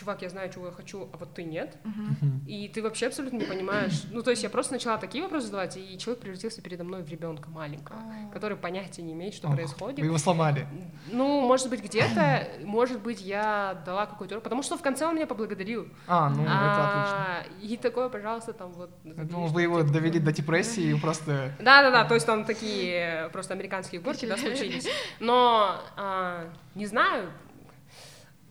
[0.00, 1.76] чувак, я знаю, чего я хочу, а вот ты нет.
[1.84, 2.46] Uh-huh.
[2.46, 4.04] И ты вообще абсолютно не понимаешь.
[4.10, 7.08] Ну, то есть я просто начала такие вопросы задавать, и человек превратился передо мной в
[7.08, 8.32] ребенка маленького, uh-huh.
[8.32, 10.00] который понятия не имеет, что oh, происходит.
[10.00, 10.66] Вы его сломали.
[11.12, 15.16] Ну, может быть, где-то, может быть, я дала какой-то урок, потому что в конце он
[15.16, 15.88] меня поблагодарил.
[16.06, 17.74] А, ну, а, это отлично.
[17.74, 18.90] И такое, пожалуйста, там вот...
[19.04, 21.52] Ну, вы его довели до депрессии и просто...
[21.58, 24.88] Да-да-да, то есть там такие просто американские горки, да, случились.
[25.20, 27.30] Но, а, не знаю,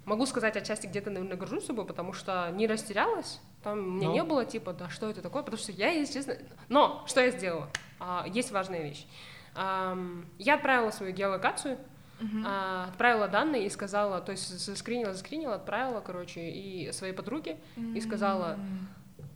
[0.10, 3.40] Могу сказать отчасти где-то, наверное, горжусь собой, потому что не растерялась.
[3.62, 4.14] Там мне Но.
[4.14, 6.36] не было типа, да что это такое, потому что я, если честно...
[6.68, 7.70] Но что я сделала?
[8.00, 9.06] А, есть важная вещь.
[9.54, 9.96] А,
[10.40, 11.78] я отправила свою геолокацию,
[12.20, 12.44] Uh-huh.
[12.46, 17.96] А, отправила данные и сказала, то есть заскринила, заскринила, отправила, короче, и своей подруге, uh-huh.
[17.96, 18.60] и сказала,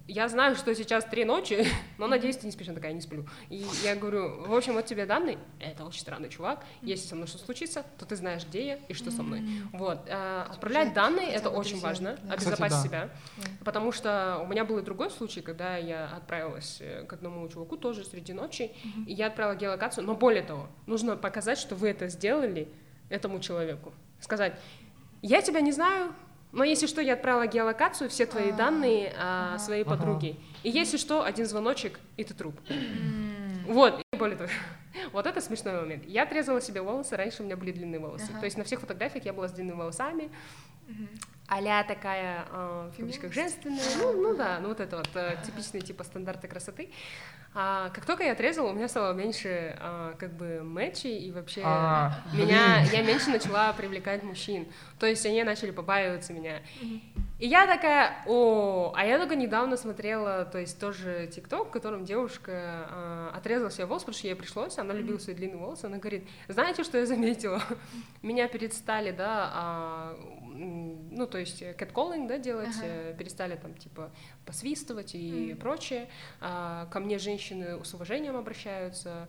[0.08, 1.66] я знаю, что сейчас три ночи,
[1.98, 2.68] но надеюсь, ты не спишь.
[2.68, 3.26] Она такая, не сплю.
[3.50, 5.38] И я говорю, в общем, вот тебе данные.
[5.60, 6.66] Это очень странный чувак.
[6.82, 9.44] Если со мной что случится, то ты знаешь, где я и что со мной.
[9.72, 10.08] Вот.
[10.10, 12.18] А, отправлять данные— это очень важно.
[12.30, 13.10] Обезопасить себя.
[13.63, 17.78] Потому что у меня был и другой случай, когда я отправилась э, к одному чуваку
[17.78, 18.72] тоже среди ночи,
[19.08, 20.06] и я отправила геолокацию.
[20.06, 22.68] Но более того, нужно показать, что вы это сделали
[23.10, 23.94] этому человеку.
[24.20, 24.60] Сказать,
[25.22, 26.13] я тебя не знаю,
[26.54, 30.36] но если что, я отправила геолокацию, все твои а, данные а, своей подруге.
[30.62, 32.56] И если что, один звоночек, и ты труп.
[33.66, 34.50] Вот, и более того,
[35.13, 36.06] вот это смешной момент.
[36.06, 38.28] Я отрезала себе волосы, раньше у меня были длинные волосы.
[38.39, 40.30] То есть на всех фотографиях я была с длинными волосами,
[41.48, 45.82] а такая, э, в кавычках, женственная, ну, ну да, ну вот это вот э, типичные
[45.82, 46.89] типа стандарты красоты.
[47.56, 51.62] А, как только я отрезала, у меня стало меньше а, как бы матчей, и вообще
[51.63, 54.68] а, меня, я меньше начала привлекать мужчин.
[55.00, 56.62] То есть они начали побаиваться меня.
[57.43, 62.06] И я такая, о, а я только недавно смотрела, то есть тоже ТикТок, в котором
[62.06, 65.97] девушка а, отрезала себе волосы, потому что ей пришлось, она любила свои длинные волосы, она
[65.97, 67.62] говорит, знаете, что я заметила?
[68.21, 70.17] Меня перестали, да, а,
[70.53, 73.13] ну, то есть catcalling, да, делать, ага.
[73.17, 74.10] перестали там, типа,
[74.45, 75.56] посвистывать и mm.
[75.58, 76.08] прочее.
[76.39, 79.27] А, ко мне женщины с уважением обращаются.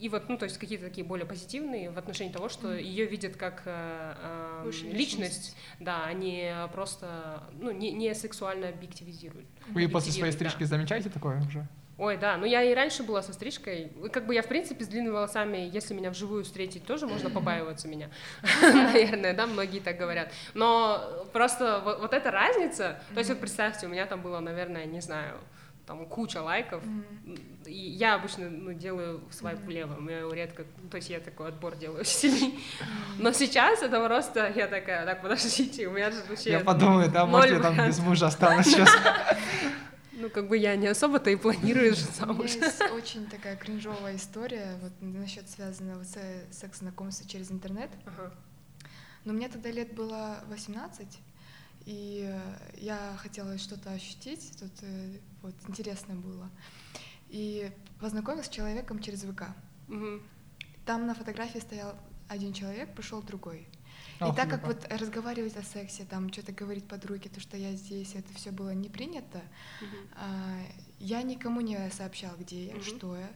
[0.00, 2.82] И вот, ну, то есть какие-то такие более позитивные в отношении того, что mm.
[2.82, 4.14] ее видят как э,
[4.64, 9.46] э, личность, личность, да, они просто, ну, не, не сексуально объективизируют.
[9.68, 10.66] Вы после своей стрижки да.
[10.66, 11.66] замечаете такое уже?
[11.98, 13.90] Ой, да, ну я и раньше была со стрижкой.
[14.12, 17.88] Как бы я, в принципе, с длинными волосами, если меня вживую встретить, тоже можно побаиваться
[17.88, 18.10] меня.
[18.62, 20.30] Наверное, да, многие так говорят.
[20.52, 24.84] Но просто вот, вот эта разница, то есть вот представьте, у меня там было, наверное,
[24.84, 25.38] не знаю,
[25.86, 26.82] там куча лайков.
[27.64, 31.48] И я обычно ну, делаю свайп влево, у меня редко, ну, то есть я такой
[31.48, 32.58] отбор делаю сильный.
[33.18, 36.50] Но сейчас это просто, я такая, так, подождите, у меня же вообще...
[36.50, 38.90] Я подумаю, да, может, я ноль там без мужа останусь сейчас.
[40.12, 42.50] Ну, как бы я не особо-то и планирую же У меня замуж.
[42.54, 46.16] есть очень такая кринжовая история вот насчет связанного с
[46.50, 47.90] секс-знакомства через интернет.
[48.06, 48.32] Ага.
[49.24, 51.06] Но мне тогда лет было 18,
[51.86, 52.32] и
[52.76, 56.50] я хотела что-то ощутить, тут э, вот интересно было.
[57.28, 59.44] И познакомилась с человеком через ВК.
[59.88, 60.22] Мгм.
[60.84, 61.94] Там на фотографии стоял
[62.28, 63.68] один человек, пришел другой.
[64.20, 64.82] И Ох, так как ебать.
[64.90, 68.70] вот разговаривать о сексе, там что-то говорить подруге, то, что я здесь, это все было
[68.74, 69.40] не принято,
[69.80, 69.96] Мгм.
[70.14, 70.58] а,
[70.98, 72.82] я никому не сообщал, где я, Мгм.
[72.82, 73.28] что я.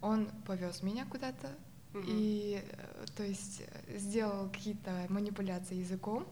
[0.00, 1.48] Он повез меня куда-то
[1.92, 2.04] Мгм.
[2.08, 6.26] и, э, то есть, э, сделал какие-то манипуляции языком.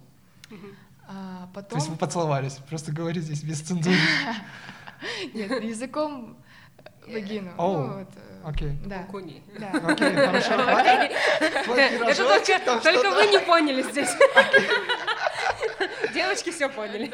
[0.50, 0.74] Мгм.
[1.06, 1.78] А То потом...
[1.78, 3.96] есть вы поцеловались, просто говорите здесь без цензуры.
[5.34, 6.36] Нет, языком
[7.06, 7.50] э, вагину.
[7.56, 8.78] Оу, Ну, вот, э, окей.
[9.58, 9.70] Да.
[9.88, 10.54] Окей, хорошо,
[11.40, 13.14] Это только, там только что-то.
[13.14, 14.10] вы не поняли здесь.
[16.14, 17.12] Девочки все поняли.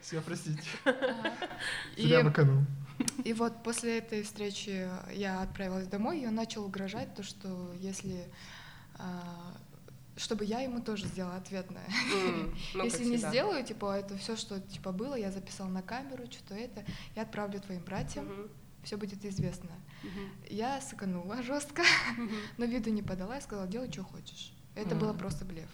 [0.00, 0.62] Все, простите.
[1.96, 2.62] Зря выканул.
[3.24, 8.26] и вот после этой встречи я отправилась домой, и он начал угрожать, то, что если...
[10.20, 11.86] чтобы я ему тоже сделала ответное.
[12.26, 13.30] М, ну, Если не всегда.
[13.30, 16.84] сделаю, типа, это все, что типа было, я записал на камеру, что-то это,
[17.16, 18.50] я отправлю твоим братьям, Мгм,
[18.84, 19.70] все будет известно.
[20.02, 21.82] мгм, Я сыканула жестко,
[22.16, 24.52] мгм, но виду не подала и сказала, делай, что хочешь.
[24.74, 25.18] Это было Мгм.
[25.18, 25.70] просто блеф.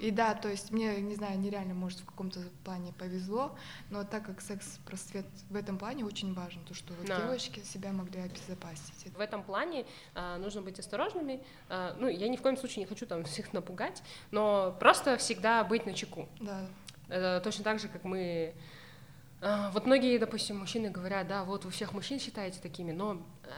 [0.00, 3.56] И да, то есть мне, не знаю, нереально, может, в каком-то плане повезло,
[3.90, 7.20] но так как секс-просвет в этом плане очень важен, то что вот Да.
[7.20, 9.12] девочки себя могли обезопасить.
[9.16, 11.42] В этом плане а, нужно быть осторожными.
[11.68, 15.64] А, ну, я ни в коем случае не хочу там всех напугать, но просто всегда
[15.64, 16.28] быть на чеку.
[16.40, 16.66] Да,
[17.08, 18.54] Это точно так же, как мы...
[19.40, 23.50] а, вот многие, допустим, мужчины говорят, да, вот вы всех мужчин считаете такими, но э,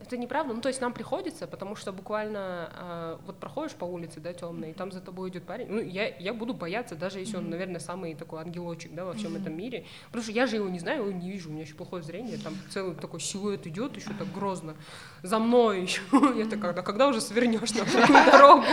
[0.00, 0.54] это неправда.
[0.54, 4.70] Ну, то есть нам приходится, потому что буквально а, вот проходишь по улице, да, темной,
[4.70, 5.66] и там за тобой идет парень.
[5.68, 7.50] Ну, я, я буду бояться, даже если он, Мгм.
[7.50, 9.40] наверное, самый такой ангелочек, да, во всем Мгм.
[9.40, 9.84] этом мире.
[10.06, 12.38] Потому что я же его не знаю, его не вижу, у меня еще плохое зрение,
[12.38, 14.76] там целый такой силуэт идет, еще так грозно.
[15.22, 16.02] За мной еще.
[16.36, 18.64] Я такая, да когда уже свернешь на другую дорогу?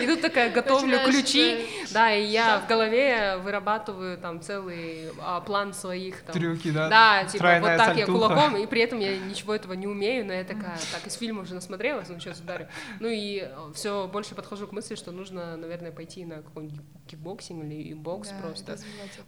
[0.00, 5.74] И тут такая, готовлю ключи, да, и я в голове вырабатываю там целый а, план
[5.74, 6.32] своих там.
[6.32, 6.88] Трюки, да?
[6.88, 10.36] Да, типа вот так я кулаком, и при этом я ничего этого не умею, но
[10.36, 12.68] я такая, так, из фильма уже насмотрелась, ну сейчас ударю.
[13.00, 17.94] Ну и все больше подхожу к мысли, что нужно, наверное, пойти на какой-нибудь кикбоксинг или
[17.94, 18.78] бокс да, просто.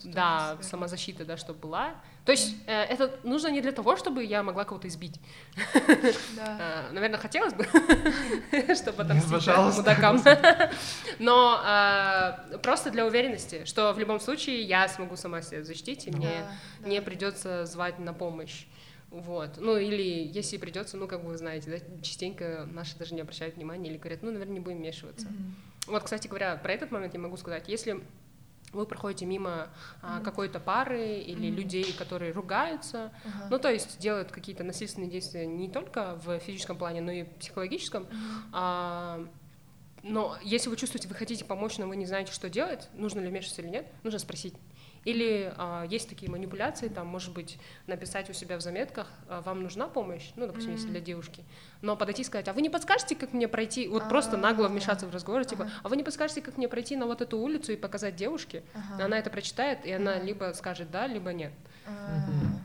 [0.04, 1.96] Да, самозащита, да, чтобы была.
[2.24, 5.20] То есть э, это нужно не для того, чтобы я могла кого-то избить.
[6.36, 6.58] Да.
[6.62, 7.64] Э, Наверное, хотелось бы,
[8.76, 9.80] чтобы пожалуйста.
[9.80, 10.22] мудакам.
[11.18, 16.10] Но э, просто для уверенности, что в любом случае я смогу сама себя защитить, и
[16.12, 16.16] Да.
[16.18, 16.30] мне
[16.80, 18.66] Да, не придется звать на помощь.
[19.12, 19.58] Вот.
[19.58, 23.90] Ну, или если придется, ну, как вы знаете, да, частенько наши даже не обращают внимания
[23.90, 25.28] или говорят, ну, наверное, не будем вмешиваться.
[25.28, 25.54] Мгм.
[25.88, 27.68] Вот, кстати говоря, про этот момент я могу сказать.
[27.68, 28.02] Если
[28.72, 29.68] вы проходите мимо
[30.00, 30.24] а, Мгм.
[30.24, 31.56] какой-то пары или Мгм.
[31.56, 33.48] людей, которые ругаются, Ага.
[33.50, 38.04] ну, то есть делают какие-то насильственные действия не только в физическом плане, но и психологическом.
[38.04, 38.50] Мгм.
[38.52, 39.28] А,
[40.02, 43.28] но если вы чувствуете, вы хотите помочь, но вы не знаете, что делать, нужно ли
[43.28, 44.54] вмешиваться или нет, нужно спросить.
[45.04, 49.62] Или а, есть такие манипуляции, там, может быть, написать у себя в заметках, а, вам
[49.62, 50.92] нужна помощь, ну, допустим, если Мгм.
[50.92, 51.44] для девушки,
[51.80, 55.06] но подойти и сказать, а вы не подскажете, как мне пройти, вот просто нагло вмешаться
[55.06, 55.72] в разговор, типа, Ага.
[55.82, 59.04] а вы не подскажете, как мне пройти на вот эту улицу и показать девушке, Ага.
[59.06, 61.52] она это прочитает, и она либо скажет да, либо нет.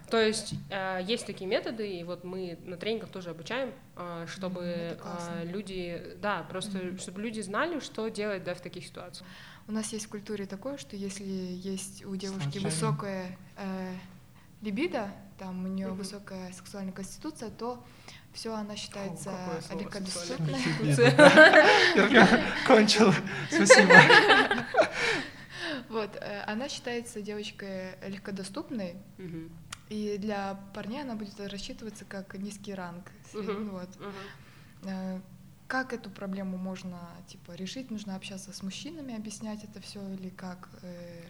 [0.10, 4.62] То есть э, есть такие методы, и вот мы на тренингах тоже обучаем, э, чтобы
[4.64, 9.28] э, люди, да, просто чтобы люди знали, что делать, да, в таких ситуациях.
[9.68, 13.96] У нас есть в культуре такое, что если есть у девушки высокая э,
[14.62, 17.84] либидо, там у нее высокая сексуальная конституция, то
[18.34, 19.32] все она считается
[19.78, 20.60] легкодоступной.
[21.96, 22.28] Я прям
[22.66, 23.14] кончил.
[23.52, 23.94] Спасибо.
[25.90, 29.50] Вот, э, она считается девочкой легкодоступной, Мгм.
[29.90, 33.12] и для парней она будет рассчитываться как низкий ранг.
[33.34, 33.90] Вот.
[34.84, 35.20] Э,
[35.68, 37.92] Как эту проблему можно типа решить?
[37.92, 40.70] Нужно общаться с мужчинами, объяснять это все или как?
[40.82, 41.24] э,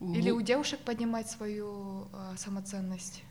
[0.00, 3.22] Или у девушек поднимать свою самоценность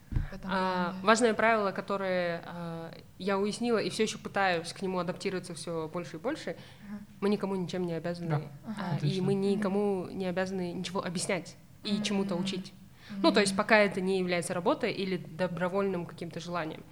[0.43, 5.89] А, важное правило, которое а, я уяснила и все еще пытаюсь к нему адаптироваться все
[5.91, 6.55] больше и больше,
[6.87, 6.99] Ага.
[7.21, 8.41] мы никому ничем не обязаны, Да.
[8.65, 8.99] Ага.
[9.01, 12.03] а, и мы никому не обязаны ничего объяснять и Мгм.
[12.03, 12.73] чему-то учить.
[13.09, 13.19] Mm-hmm.
[13.23, 16.83] Ну, то есть пока это не является работой или добровольным каким-то желанием.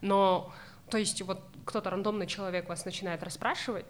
[0.00, 0.52] Но,
[0.90, 3.86] то есть вот кто-то рандомный человек вас начинает расспрашивать,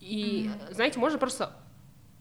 [0.00, 0.74] и, mm-hmm.
[0.74, 1.52] знаете, можно просто...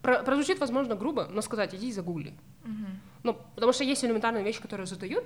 [0.02, 2.34] Прозвучит, возможно, грубо, но сказать, иди загугли.
[2.64, 2.96] Mm-hmm.
[3.24, 5.26] Ну, потому что есть элементарные вещи, которые задают,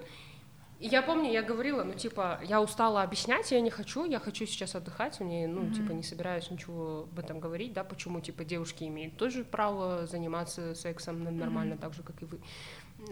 [0.84, 4.46] и я помню, я говорила, ну, типа, я устала объяснять, я не хочу, я хочу
[4.46, 5.74] сейчас отдыхать, мне, ну, mm-hmm.
[5.74, 10.76] типа, не собираюсь ничего об этом говорить, да, почему, типа, девушки имеют тоже право заниматься
[10.76, 11.80] сексом нормально, mm-hmm.
[11.80, 12.42] так же, как и вы.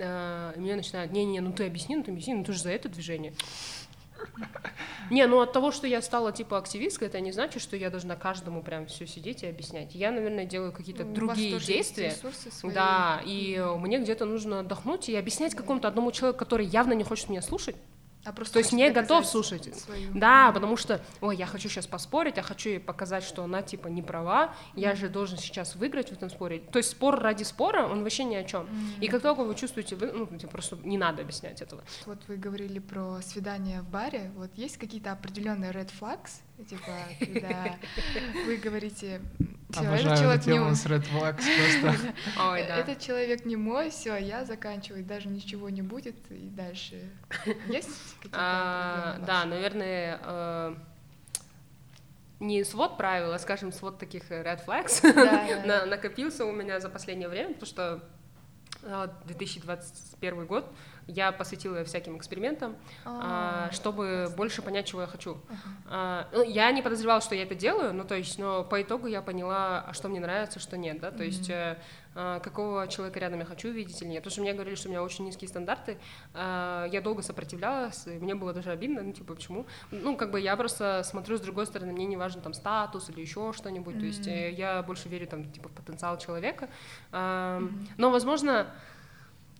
[0.01, 2.71] А, и мне начинают, не-не, ну ты объясни, ну ты объясни, ну ты же за
[2.71, 3.33] это движение.
[5.11, 8.15] Не, ну от того, что я стала типа активисткой, это не значит, что я должна
[8.15, 9.93] каждому прям все сидеть и объяснять.
[9.93, 12.15] Я, наверное, делаю какие-то ну, другие действия.
[12.63, 17.27] Да, и мне где-то нужно отдохнуть и объяснять какому-то одному человеку, который явно не хочет
[17.27, 17.75] меня слушать.
[18.23, 19.75] А просто То есть не готов слушать.
[19.75, 20.11] Свою.
[20.13, 23.87] Да, потому что, ой, я хочу сейчас поспорить, я хочу ей показать, что она типа
[23.87, 26.59] не права, я же должен сейчас выиграть в этом споре.
[26.59, 28.63] То есть спор ради спора, он вообще ни о чем.
[28.63, 29.01] Mm-hmm.
[29.01, 31.83] И как только вы чувствуете, вы, ну, просто не надо объяснять этого.
[32.05, 37.77] Вот вы говорили про свидание в баре, вот есть какие-то определенные red flags, типа, когда
[38.45, 39.21] вы говорите,
[39.71, 40.75] все, этот человек тему не...
[40.75, 41.43] с Red Flags
[41.81, 42.13] просто.
[42.51, 42.77] Ой, да.
[42.77, 47.09] Этот человек не мой, все, я заканчиваю, даже ничего не будет, и дальше
[47.67, 50.75] есть какие-то а, Да, наверное, э,
[52.39, 57.53] не свод правил, а, скажем, свод таких Red Flags накопился у меня за последнее время,
[57.53, 58.03] потому что
[59.25, 60.65] 2021 э, год.
[61.07, 65.37] Я посвятила всяким экспериментам, а, а чтобы больше понять, чего я хочу.
[65.87, 69.07] А, ну, я не подозревала, что я это делаю, ну то есть, но по итогу
[69.07, 71.77] я поняла, что мне нравится, что нет, да, то есть э,
[72.13, 74.23] какого человека рядом я хочу видеть или нет.
[74.23, 75.97] Потому что мне говорили, что у меня очень низкие стандарты.
[76.33, 79.65] Я долго сопротивлялась, и мне было даже обидно, ну, типа, почему?
[79.91, 83.21] Ну, как бы я просто смотрю с другой стороны, мне не важен там статус или
[83.21, 83.95] еще что-нибудь.
[83.95, 83.99] Mm-hmm.
[83.99, 86.69] То есть э, я больше верю там, типа, в потенциал человека.
[87.11, 87.87] Mm-hmm.
[87.97, 88.67] Но, возможно,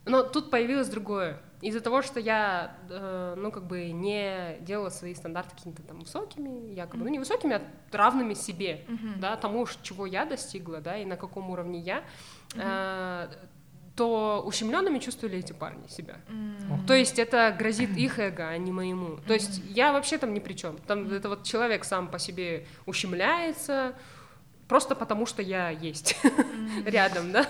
[0.06, 1.39] но тут появилось другое.
[1.62, 6.74] Из-за того, что я, э, ну, как бы не делала свои стандарты какими-то там высокими,
[6.74, 7.06] якобы, mm-hmm.
[7.06, 9.20] ну, не высокими, а равными себе, mm-hmm.
[9.20, 12.04] да, тому, чего я достигла, да, и на каком уровне я,
[12.56, 13.28] mm-hmm.
[13.28, 13.28] э,
[13.95, 16.16] то ущемленными чувствовали эти парни себя.
[16.30, 16.88] Mm-hmm.
[16.88, 19.10] То есть это грозит их эго, а не моему.
[19.10, 19.28] Mm-hmm.
[19.28, 20.78] То есть я вообще там ни при чем.
[20.88, 21.18] Там mm-hmm.
[21.18, 23.93] это вот человек сам по себе ущемляется,
[24.72, 26.90] просто потому что я есть mm-hmm.
[26.90, 27.46] рядом, да,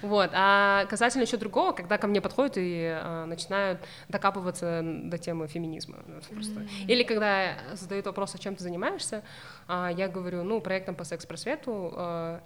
[0.00, 0.30] вот.
[0.32, 5.98] А касательно еще другого, когда ко мне подходят и а, начинают докапываться до темы феминизма,
[6.06, 6.86] mm-hmm.
[6.88, 9.22] или когда задают вопрос, а чем ты занимаешься,
[9.68, 12.40] а, я говорю, ну, проектом по секс-просвету, а,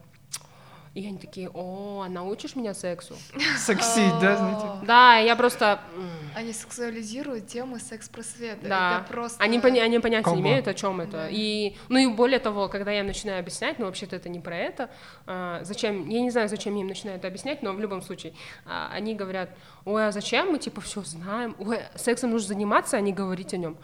[0.95, 3.15] и они такие, о, а научишь меня сексу?
[3.57, 4.87] Сексить, да, знаете?
[4.87, 5.81] Да, я просто...
[6.35, 8.67] Они сексуализируют тему секс-просвета.
[8.69, 9.43] Да, просто...
[9.43, 11.29] они, пони- они понятия не имеют, о чем это.
[11.31, 14.57] И, ну и более того, когда я им начинаю объяснять, ну вообще-то это не про
[14.57, 14.91] это,
[15.27, 18.35] а, зачем, я не знаю, зачем я им начинаю это объяснять, но в любом случае,
[18.65, 19.51] а, они говорят,
[19.85, 23.57] ой, а зачем мы, типа, все знаем, ой, сексом нужно заниматься, а не говорить о
[23.57, 23.77] нем.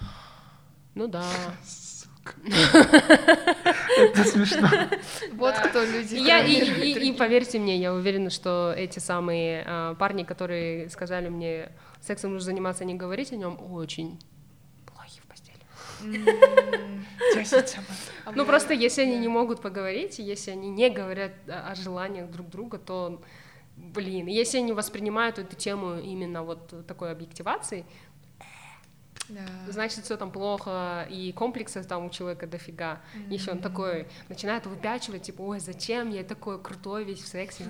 [0.95, 1.25] Ну да.
[3.97, 4.69] Это смешно.
[5.33, 6.17] Вот кто люди.
[6.17, 11.71] И поверьте мне, я уверена, что эти самые а, парни, которые сказали мне,
[12.01, 14.19] сексом нужно заниматься, не говорить о нем, очень
[14.87, 15.59] плохи в постели.
[18.35, 22.79] Ну просто если они не могут поговорить, если они не говорят о желаниях друг друга,
[22.79, 23.23] то
[23.77, 27.85] блин, если они воспринимают эту тему именно вот такой объективации,
[29.29, 29.43] да.
[29.69, 33.01] значит, все там плохо, и комплексов там у человека дофига.
[33.15, 33.31] Mm-hmm.
[33.31, 37.65] Если он такой начинает выпячивать, типа, ой, зачем я такой крутой весь в сексе?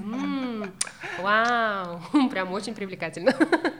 [1.21, 2.01] Вау,
[2.31, 3.35] прям очень привлекательно.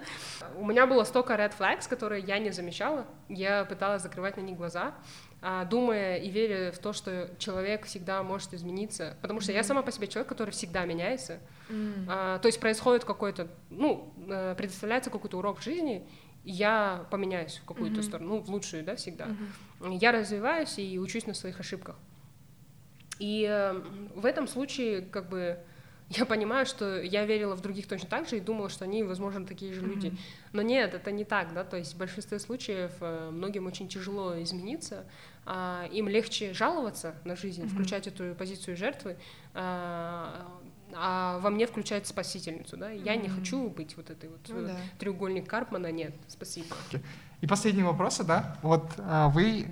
[0.57, 4.57] у меня было столько red flags, которые я не замечала, я пыталась закрывать на них
[4.57, 4.95] глаза,
[5.43, 9.57] а, думая и веря в то, что человек всегда может измениться, потому что mm-hmm.
[9.57, 12.39] я сама по себе человек, который всегда меняется, mm-hmm.
[12.41, 16.07] то есть происходит какой-то, ну, э, предоставляется какой-то урок жизни,
[16.45, 18.03] я поменяюсь в какую-то mm-hmm.
[18.03, 19.29] сторону, ну, в лучшую, да, всегда.
[19.81, 19.99] Mm-hmm.
[19.99, 21.97] Я развиваюсь и учусь на своих ошибках.
[23.19, 23.81] И э,
[24.15, 25.59] в этом случае, как бы,
[26.11, 29.47] я понимаю, что я верила в других точно так же и думала, что они, возможно,
[29.47, 29.87] такие же mm-hmm.
[29.87, 30.13] люди.
[30.53, 34.41] Но нет, это не так, да, то есть в большинстве случаев э, многим очень тяжело
[34.43, 35.07] измениться,
[35.47, 37.69] а им легче жаловаться на жизнь, mm-hmm.
[37.69, 39.17] включать эту позицию жертвы,
[40.97, 43.23] а, во мне включает спасительницу, да, я mm-hmm.
[43.23, 44.77] не хочу быть вот этой вот ну, э, да.
[44.99, 46.75] треугольник Карпмана, нет, спасибо.
[46.91, 47.03] Okay.
[47.41, 49.67] И последний вопрос, да, вот а, вы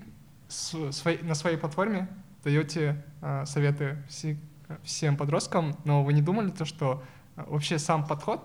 [0.49, 2.09] с, своей, на своей платформе
[2.45, 4.37] даете а, советы все,
[4.83, 7.03] всем подросткам, но вы не думали то, что
[7.37, 8.45] а, вообще сам подход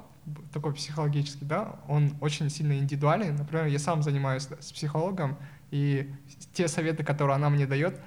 [0.51, 3.32] такой психологический, да, он очень сильно индивидуальный.
[3.32, 5.38] Например, я сам занимаюсь с психологом,
[5.71, 6.13] и
[6.53, 7.99] те советы, которые она мне дает,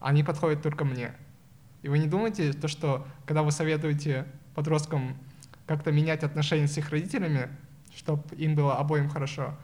[0.00, 1.12] они подходят только мне.
[1.86, 4.26] И вы не думаете, то, что когда вы советуете
[4.56, 5.16] подросткам
[5.68, 7.48] как-то менять отношения с их родителями,
[7.94, 9.56] чтобы им было обоим хорошо,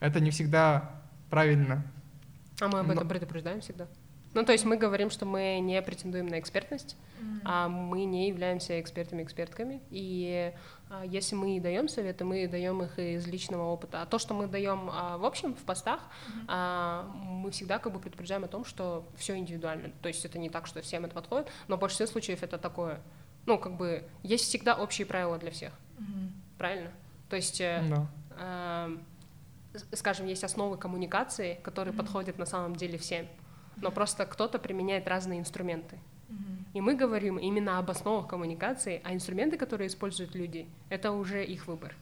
[0.00, 0.90] это не всегда
[1.30, 1.84] правильно.
[2.60, 3.08] А мы об этом Но...
[3.08, 3.86] предупреждаем всегда.
[4.34, 7.40] Ну, то есть мы говорим, что мы не претендуем на экспертность, mm-hmm.
[7.44, 9.80] а мы не являемся экспертами-экспертками.
[9.90, 10.52] И
[10.90, 14.02] а, если мы даем советы, мы даем их из личного опыта.
[14.02, 16.44] А то, что мы даем а, в общем в постах, mm-hmm.
[16.48, 19.90] а, мы всегда как бы предупреждаем о том, что все индивидуально.
[20.02, 23.00] То есть это не так, что всем это подходит, но в большинстве случаев это такое.
[23.46, 25.72] Ну, как бы есть всегда общие правила для всех.
[25.98, 26.28] Mm-hmm.
[26.58, 26.90] Правильно?
[27.30, 28.06] То есть, no.
[28.38, 28.96] э,
[29.72, 31.96] э, скажем, есть основы коммуникации, которые mm-hmm.
[31.96, 33.26] подходят на самом деле всем
[33.80, 35.98] но просто кто-то применяет разные инструменты.
[36.74, 41.66] И мы говорим именно об основах коммуникации, а инструменты, которые используют люди, это уже их
[41.66, 41.94] выбор.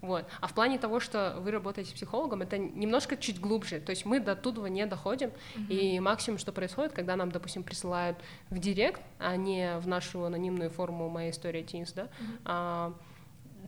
[0.00, 0.26] Вот.
[0.40, 3.78] А в плане того, что вы работаете психологом, это немножко чуть глубже.
[3.78, 5.68] То есть мы до туда не доходим, mm-hmm.
[5.68, 8.18] и максимум, что происходит, когда нам, допустим, присылают
[8.50, 12.08] в директ, а не в нашу анонимную форму «Моя история Teams», да,
[12.44, 12.94] mm-hmm.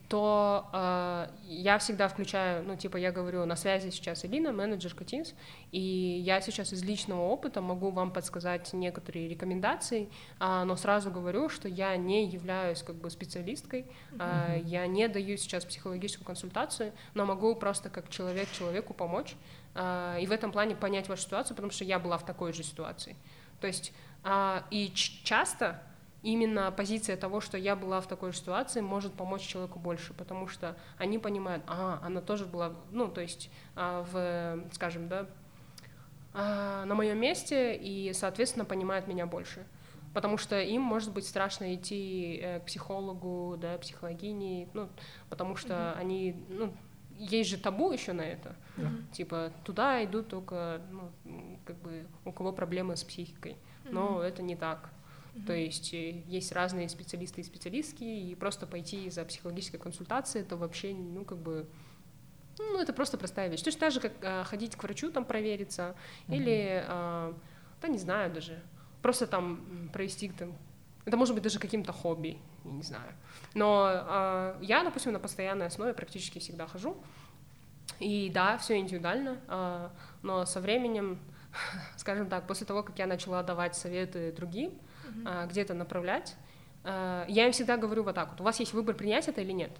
[0.09, 5.35] То э, я всегда включаю, ну, типа, я говорю, на связи сейчас Элина, менеджер Teams,
[5.73, 11.49] и я сейчас из личного опыта могу вам подсказать некоторые рекомендации, э, но сразу говорю,
[11.49, 14.63] что я не являюсь, как бы, специалисткой, э, mm-hmm.
[14.65, 19.35] я не даю сейчас психологическую консультацию, но могу просто как человек человеку помочь,
[19.75, 22.63] э, и в этом плане понять вашу ситуацию, потому что я была в такой же
[22.63, 23.17] ситуации.
[23.61, 23.93] То есть,
[24.25, 25.81] э, и часто
[26.25, 30.49] именно позиция того, что я была в такой же ситуации, может помочь человеку больше, потому
[30.49, 35.27] что они понимают, а, она тоже была, ну, то есть а, в, скажем, да,
[36.33, 39.67] а, на моем месте и, соответственно, понимают меня больше.
[40.15, 44.89] Потому что им может быть страшно идти э, к психологу, да, психологине, ну,
[45.29, 45.99] потому что mm-hmm.
[45.99, 46.73] они, ну,
[47.19, 48.55] есть же табу еще на это.
[48.77, 49.13] Mm-hmm.
[49.13, 51.11] Типа, туда идут только, ну,
[51.65, 53.57] как бы, у кого проблемы с психикой.
[53.91, 54.27] Но mm-hmm.
[54.27, 54.89] это не так.
[55.47, 60.57] То есть э, есть разные специалисты и специалистки, и просто пойти за психологической консультацией, это
[60.57, 61.67] вообще, ну, как бы,
[62.59, 63.63] ну, это просто простая вещь.
[63.63, 65.97] Точно так же, как а, ходить к врачу, там, провериться,
[66.29, 66.37] mm-hmm.
[66.37, 67.37] или, а,
[67.83, 68.63] да, не знаю даже,
[69.03, 70.57] просто там провести, там,
[71.05, 73.13] это может быть даже каким-то хобби, я не знаю.
[73.55, 76.97] Но а, я, допустим, на постоянной основе практически всегда хожу,
[77.99, 81.19] и да, все индивидуально, а, но со временем,
[81.97, 84.79] скажем так, после того, как я начала давать советы другим,
[85.15, 85.49] mm-hmm.
[85.49, 86.37] где-то направлять,
[86.85, 89.53] а, я им всегда говорю вот так вот, у вас есть выбор принять это или
[89.53, 89.73] нет.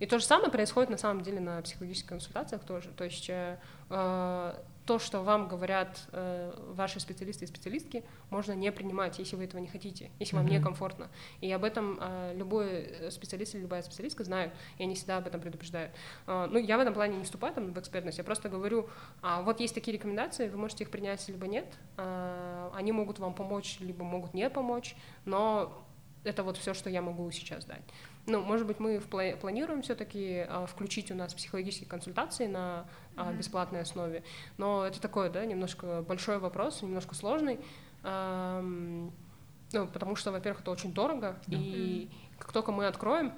[0.00, 2.88] И то же самое происходит на самом деле на психологических консультациях тоже.
[2.88, 3.56] То есть э,
[3.88, 4.54] э,
[4.84, 9.60] то, что вам говорят э, ваши специалисты и специалистки, можно не принимать, если вы этого
[9.60, 10.50] не хотите, если вам mm-hmm.
[10.50, 11.08] некомфортно.
[11.40, 15.40] И об этом э, любой специалист или любая специалистка знают, и они всегда об этом
[15.40, 15.92] предупреждают.
[16.26, 18.88] Э, ну, я в этом плане не вступаю там, в экспертность, я просто говорю,
[19.20, 21.66] а вот есть такие рекомендации, вы можете их принять либо нет,
[21.96, 25.84] э, они могут вам помочь, либо могут не помочь, но
[26.24, 27.82] это вот все, что я могу сейчас дать.
[28.26, 33.80] Ну, может быть, мы планируем все-таки а, включить у нас психологические консультации на а, бесплатной
[33.80, 34.22] основе,
[34.58, 37.58] но это такой, да, немножко большой вопрос, немножко сложный,
[38.04, 41.56] а, ну, потому что, во-первых, это очень дорого, да.
[41.58, 42.08] и
[42.38, 43.32] как только мы откроем,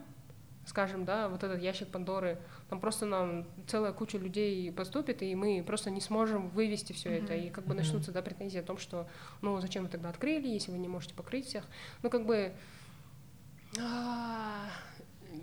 [0.67, 5.63] скажем, да, вот этот ящик Пандоры, там просто нам целая куча людей поступит, и мы
[5.67, 7.25] просто не сможем вывести все mm-hmm.
[7.25, 9.07] это, и как бы начнутся, да, претензии о том, что,
[9.41, 11.65] ну, зачем вы тогда открыли, если вы не можете покрыть всех,
[12.03, 12.53] ну, как бы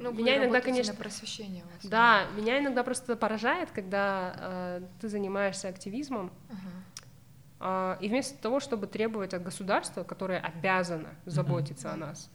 [0.02, 1.64] ну, меня иногда, конечно, просвещение.
[1.64, 6.32] У вас, да, да, меня иногда просто поражает, когда э, ты занимаешься активизмом,
[7.60, 7.98] uh-huh.
[8.00, 11.94] э, и вместо того, чтобы требовать от государства, которое обязано заботиться uh-huh.
[11.94, 12.30] о нас,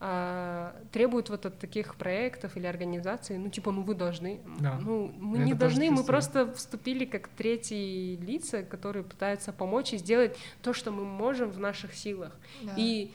[0.00, 4.78] э, требует вот от таких проектов или организаций, ну типа, ну вы должны, да.
[4.80, 9.98] ну мы Я не должны, мы просто вступили как третьи лица, которые пытаются помочь и
[9.98, 12.32] сделать то, что мы можем в наших силах.
[12.62, 12.72] Да.
[12.76, 13.12] И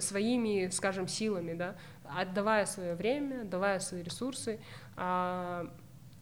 [0.00, 4.60] своими, скажем, силами, да, отдавая свое время, отдавая свои ресурсы,
[4.96, 5.70] а,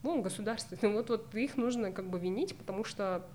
[0.03, 3.25] ну, государство, ну, вот, вот их нужно как бы винить, потому что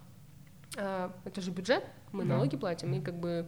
[0.76, 2.34] а, это же бюджет, мы да.
[2.34, 3.46] налоги платим, и как бы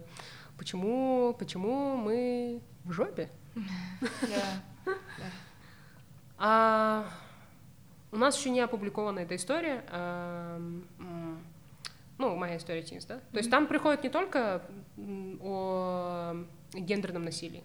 [0.59, 3.31] почему, почему мы в жопе?
[6.45, 7.09] А
[8.11, 9.85] у нас еще не опубликована эта история,
[12.19, 13.21] ну, моя история Teens, да?
[13.33, 14.63] То есть там приходит не только
[15.41, 16.45] о
[16.75, 17.65] гендерном насилии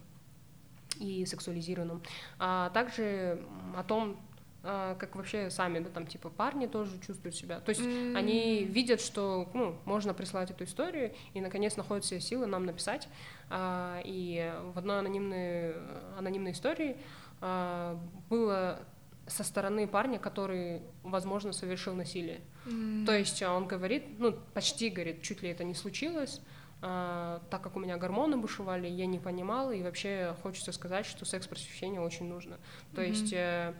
[0.99, 2.01] и сексуализированном,
[2.39, 3.43] а также
[3.76, 4.18] о том,
[4.64, 7.62] а, как вообще сами, да, там, типа, парни тоже чувствуют себя.
[7.62, 8.18] То есть mm-hmm.
[8.18, 13.08] они видят, что, ну, можно прислать эту историю, и, наконец, находят все силы нам написать.
[13.49, 15.74] А, и в одной анонимной,
[16.18, 16.97] анонимной истории
[17.39, 17.97] а,
[18.30, 18.80] было
[19.28, 22.41] со стороны парня, который, возможно, совершил насилие.
[22.66, 23.05] Mm.
[23.05, 26.41] То есть он говорит, ну, почти говорит, чуть ли это не случилось,
[26.82, 31.26] а, так как у меня гормоны бушевали, я не понимала, и вообще хочется сказать, что
[31.26, 32.58] секс-просвещение очень нужно.
[32.94, 33.08] То mm-hmm.
[33.08, 33.74] есть, э,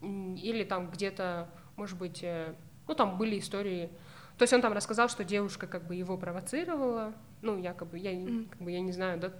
[0.00, 2.54] или там где-то, может быть, э,
[2.88, 3.90] ну там были истории,
[4.38, 7.12] то есть он там рассказал, что девушка как бы его провоцировала,
[7.42, 8.48] ну, якобы, я, mm.
[8.50, 9.32] как бы, я не знаю, да,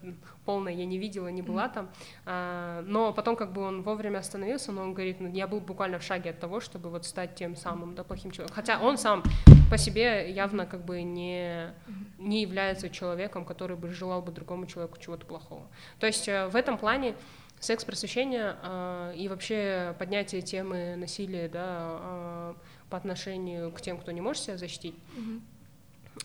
[0.44, 1.74] полная я не видела, не была mm.
[1.74, 1.90] там,
[2.26, 5.98] а, но потом как бы он вовремя остановился, но он говорит, ну, я был буквально
[5.98, 9.22] в шаге от того, чтобы вот стать тем самым, да, плохим человеком, хотя он сам
[9.70, 11.72] по себе явно как бы не,
[12.18, 15.66] не является человеком, который бы желал бы другому человеку чего-то плохого.
[15.98, 17.14] То есть э, в этом плане
[17.60, 22.54] секс-просвещение э, и вообще поднятие темы насилия, да, э,
[22.88, 25.40] по отношению к тем, кто не может себя защитить, mm-hmm.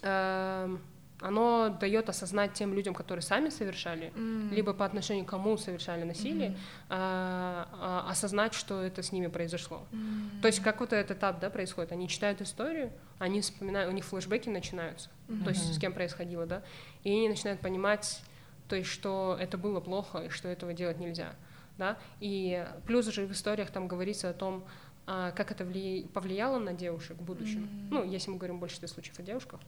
[0.01, 0.77] э,
[1.25, 4.53] оно дает осознать тем людям, которые сами совершали, mm-hmm.
[4.53, 6.55] либо по отношению к кому совершали насилие, mm-hmm.
[6.89, 9.87] э, э, осознать, что это с ними произошло.
[9.91, 10.41] Mm-hmm.
[10.41, 11.91] То есть как вот этот этап да, происходит.
[11.91, 15.43] Они читают историю, они вспоминают, у них флешбеки начинаются, mm-hmm.
[15.43, 16.61] то есть с кем происходило, да,
[17.03, 18.21] и они начинают понимать,
[18.67, 21.33] то есть что это было плохо и что этого делать нельзя.
[21.77, 21.97] Да?
[22.19, 24.63] И плюс же в историях там говорится о том,
[25.07, 25.65] а, как это
[26.13, 27.63] повлияло на девушек в будущем.
[27.63, 27.87] Mm-hmm.
[27.91, 29.59] Ну, если мы говорим больше случаев о девушках.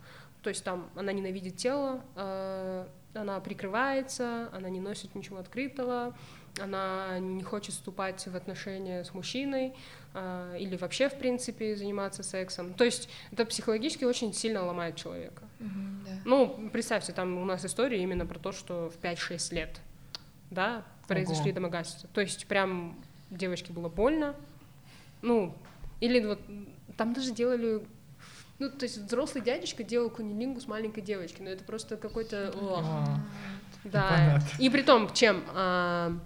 [0.47, 6.15] То есть там она ненавидит тело, э, она прикрывается, она не носит ничего открытого,
[6.57, 9.73] она не хочет вступать в отношения с мужчиной
[10.13, 12.73] э, или вообще, в принципе, заниматься сексом.
[12.75, 15.43] То есть это психологически очень сильно ломает человека.
[15.59, 16.11] Mm-hmm, да.
[16.23, 19.81] Ну, представьте, там у нас история именно про то, что в 5-6 лет
[20.49, 21.55] да, произошли Ого.
[21.55, 22.07] домогательства.
[22.13, 22.97] То есть прям
[23.31, 24.33] девочке было больно,
[25.21, 25.53] ну,
[25.99, 26.39] или вот
[26.95, 27.83] там даже делали
[28.59, 32.53] ну, то есть взрослый дядечка делал кунилингу с маленькой девочкой, но это просто какой-то...
[32.55, 33.19] А,
[33.83, 34.41] да.
[34.59, 36.17] И при том, чем а,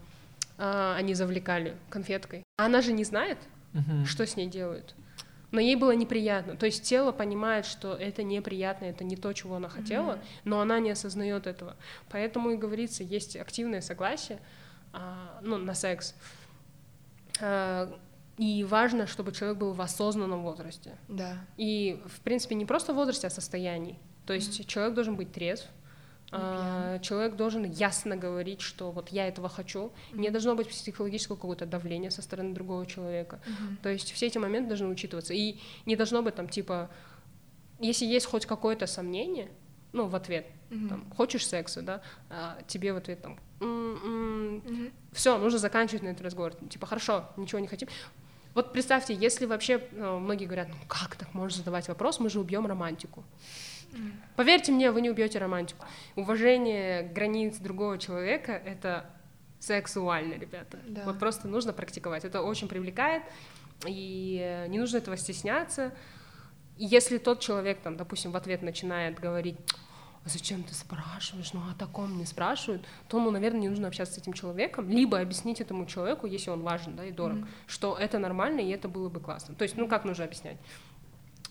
[0.58, 2.44] а, они завлекали конфеткой.
[2.58, 3.38] Она же не знает,
[4.06, 4.96] что с ней делают.
[5.52, 6.56] Но ей было неприятно.
[6.56, 10.80] То есть тело понимает, что это неприятно, это не то, чего она хотела, но она
[10.80, 11.76] не осознает этого.
[12.10, 14.40] Поэтому и говорится, есть активное согласие
[14.94, 16.16] а, ну, на секс.
[18.42, 20.98] И важно, чтобы человек был в осознанном возрасте.
[21.08, 21.38] Да.
[21.58, 24.00] И, в принципе, не просто в возрасте, а состоянии.
[24.26, 24.66] То есть mm-hmm.
[24.66, 25.68] человек должен быть трезв,
[26.32, 29.92] а, человек должен ясно говорить, что вот я этого хочу.
[30.14, 30.18] Mm-hmm.
[30.18, 33.42] Не должно быть психологического какого-то давления со стороны другого человека.
[33.46, 33.78] Mm-hmm.
[33.84, 35.36] То есть все эти моменты должны учитываться.
[35.36, 36.90] И не должно быть там типа,
[37.80, 39.52] если есть хоть какое-то сомнение,
[39.94, 40.90] ну, в ответ, mm-hmm.
[40.90, 44.94] там, хочешь секса, да, а тебе в ответ там, mm-hmm.
[45.12, 46.56] все, нужно заканчивать на этот разговор.
[46.70, 47.88] Типа, хорошо, ничего не хотим.
[48.54, 52.40] Вот представьте, если вообще ну, многие говорят, ну как так можешь задавать вопрос, мы же
[52.40, 53.24] убьем романтику.
[53.92, 54.12] Mm.
[54.36, 55.86] Поверьте мне, вы не убьете романтику.
[56.16, 59.06] Уважение границ другого человека это
[59.60, 60.80] сексуально, ребята.
[60.88, 61.04] Да.
[61.06, 62.26] Вот просто нужно практиковать.
[62.26, 63.24] Это очень привлекает,
[63.86, 65.94] и не нужно этого стесняться.
[66.78, 69.58] И если тот человек, там, допустим, в ответ начинает говорить,
[70.24, 74.16] а зачем ты спрашиваешь, ну о таком не спрашивают, то, ну, наверное, не нужно общаться
[74.16, 77.48] с этим человеком, либо объяснить этому человеку, если он важен, да, и дорог, mm-hmm.
[77.66, 79.56] что это нормально, и это было бы классно.
[79.56, 80.58] То есть, ну, как нужно объяснять?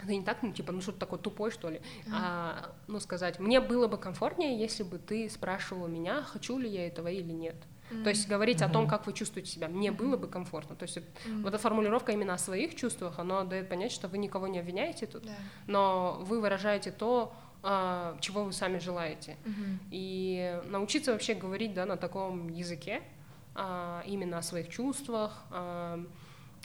[0.00, 2.12] Это не так, ну, типа, ну, что ты такой тупой, что ли, mm-hmm.
[2.14, 6.86] а, ну, сказать, мне было бы комфортнее, если бы ты спрашивала меня, хочу ли я
[6.86, 7.56] этого или нет.
[7.90, 8.04] Mm-hmm.
[8.04, 8.66] То есть говорить mm-hmm.
[8.66, 9.96] о том, как вы чувствуете себя, мне mm-hmm.
[9.96, 10.76] было бы комфортно.
[10.76, 11.42] То есть mm-hmm.
[11.42, 15.06] вот эта формулировка именно о своих чувствах, она дает понять, что вы никого не обвиняете
[15.06, 15.34] тут, yeah.
[15.66, 19.36] но вы выражаете то, чего вы сами желаете.
[19.44, 19.78] Uh-huh.
[19.90, 23.02] И научиться вообще говорить да, на таком языке,
[23.54, 26.02] а, именно о своих чувствах, а,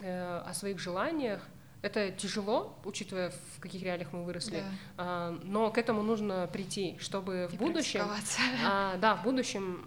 [0.00, 1.46] э, о своих желаниях,
[1.82, 4.64] это тяжело, учитывая, в каких реалиях мы выросли,
[4.96, 5.34] да.
[5.44, 8.00] но к этому нужно прийти, чтобы И в будущем,
[8.64, 9.86] да, в будущем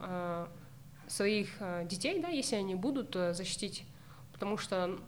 [1.07, 1.49] своих
[1.85, 3.83] детей, да, если они будут э, защитить,
[4.31, 4.99] потому что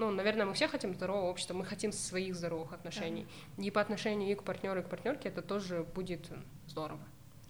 [0.00, 3.26] ну, наверное, мы все хотим здорового общества, мы хотим своих здоровых отношений.
[3.58, 3.64] Да.
[3.64, 6.30] И по отношению и к партнеру, и к партнерке это тоже будет
[6.66, 7.00] здорово.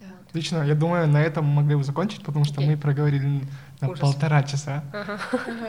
[0.01, 0.07] Да.
[0.27, 2.67] Отлично, я думаю, на этом мы могли бы закончить, потому что okay.
[2.67, 3.41] мы проговорили
[3.79, 3.99] на Ужас.
[3.99, 4.83] полтора часа.
[4.91, 5.19] Ага.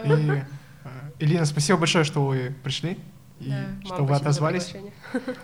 [0.05, 0.43] И,
[1.21, 2.99] Элина, спасибо большое, что вы пришли
[3.39, 3.67] и да.
[3.85, 4.75] что Мам, вы отозвались.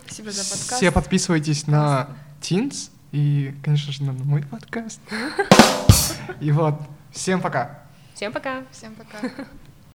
[0.06, 0.72] Спасибо за подкаст.
[0.72, 2.08] Все подписывайтесь на
[2.40, 5.00] Teens и, конечно же, на мой подкаст.
[6.40, 6.74] И вот,
[7.12, 7.82] всем пока.
[8.14, 8.64] Всем пока.
[8.72, 9.18] Всем пока.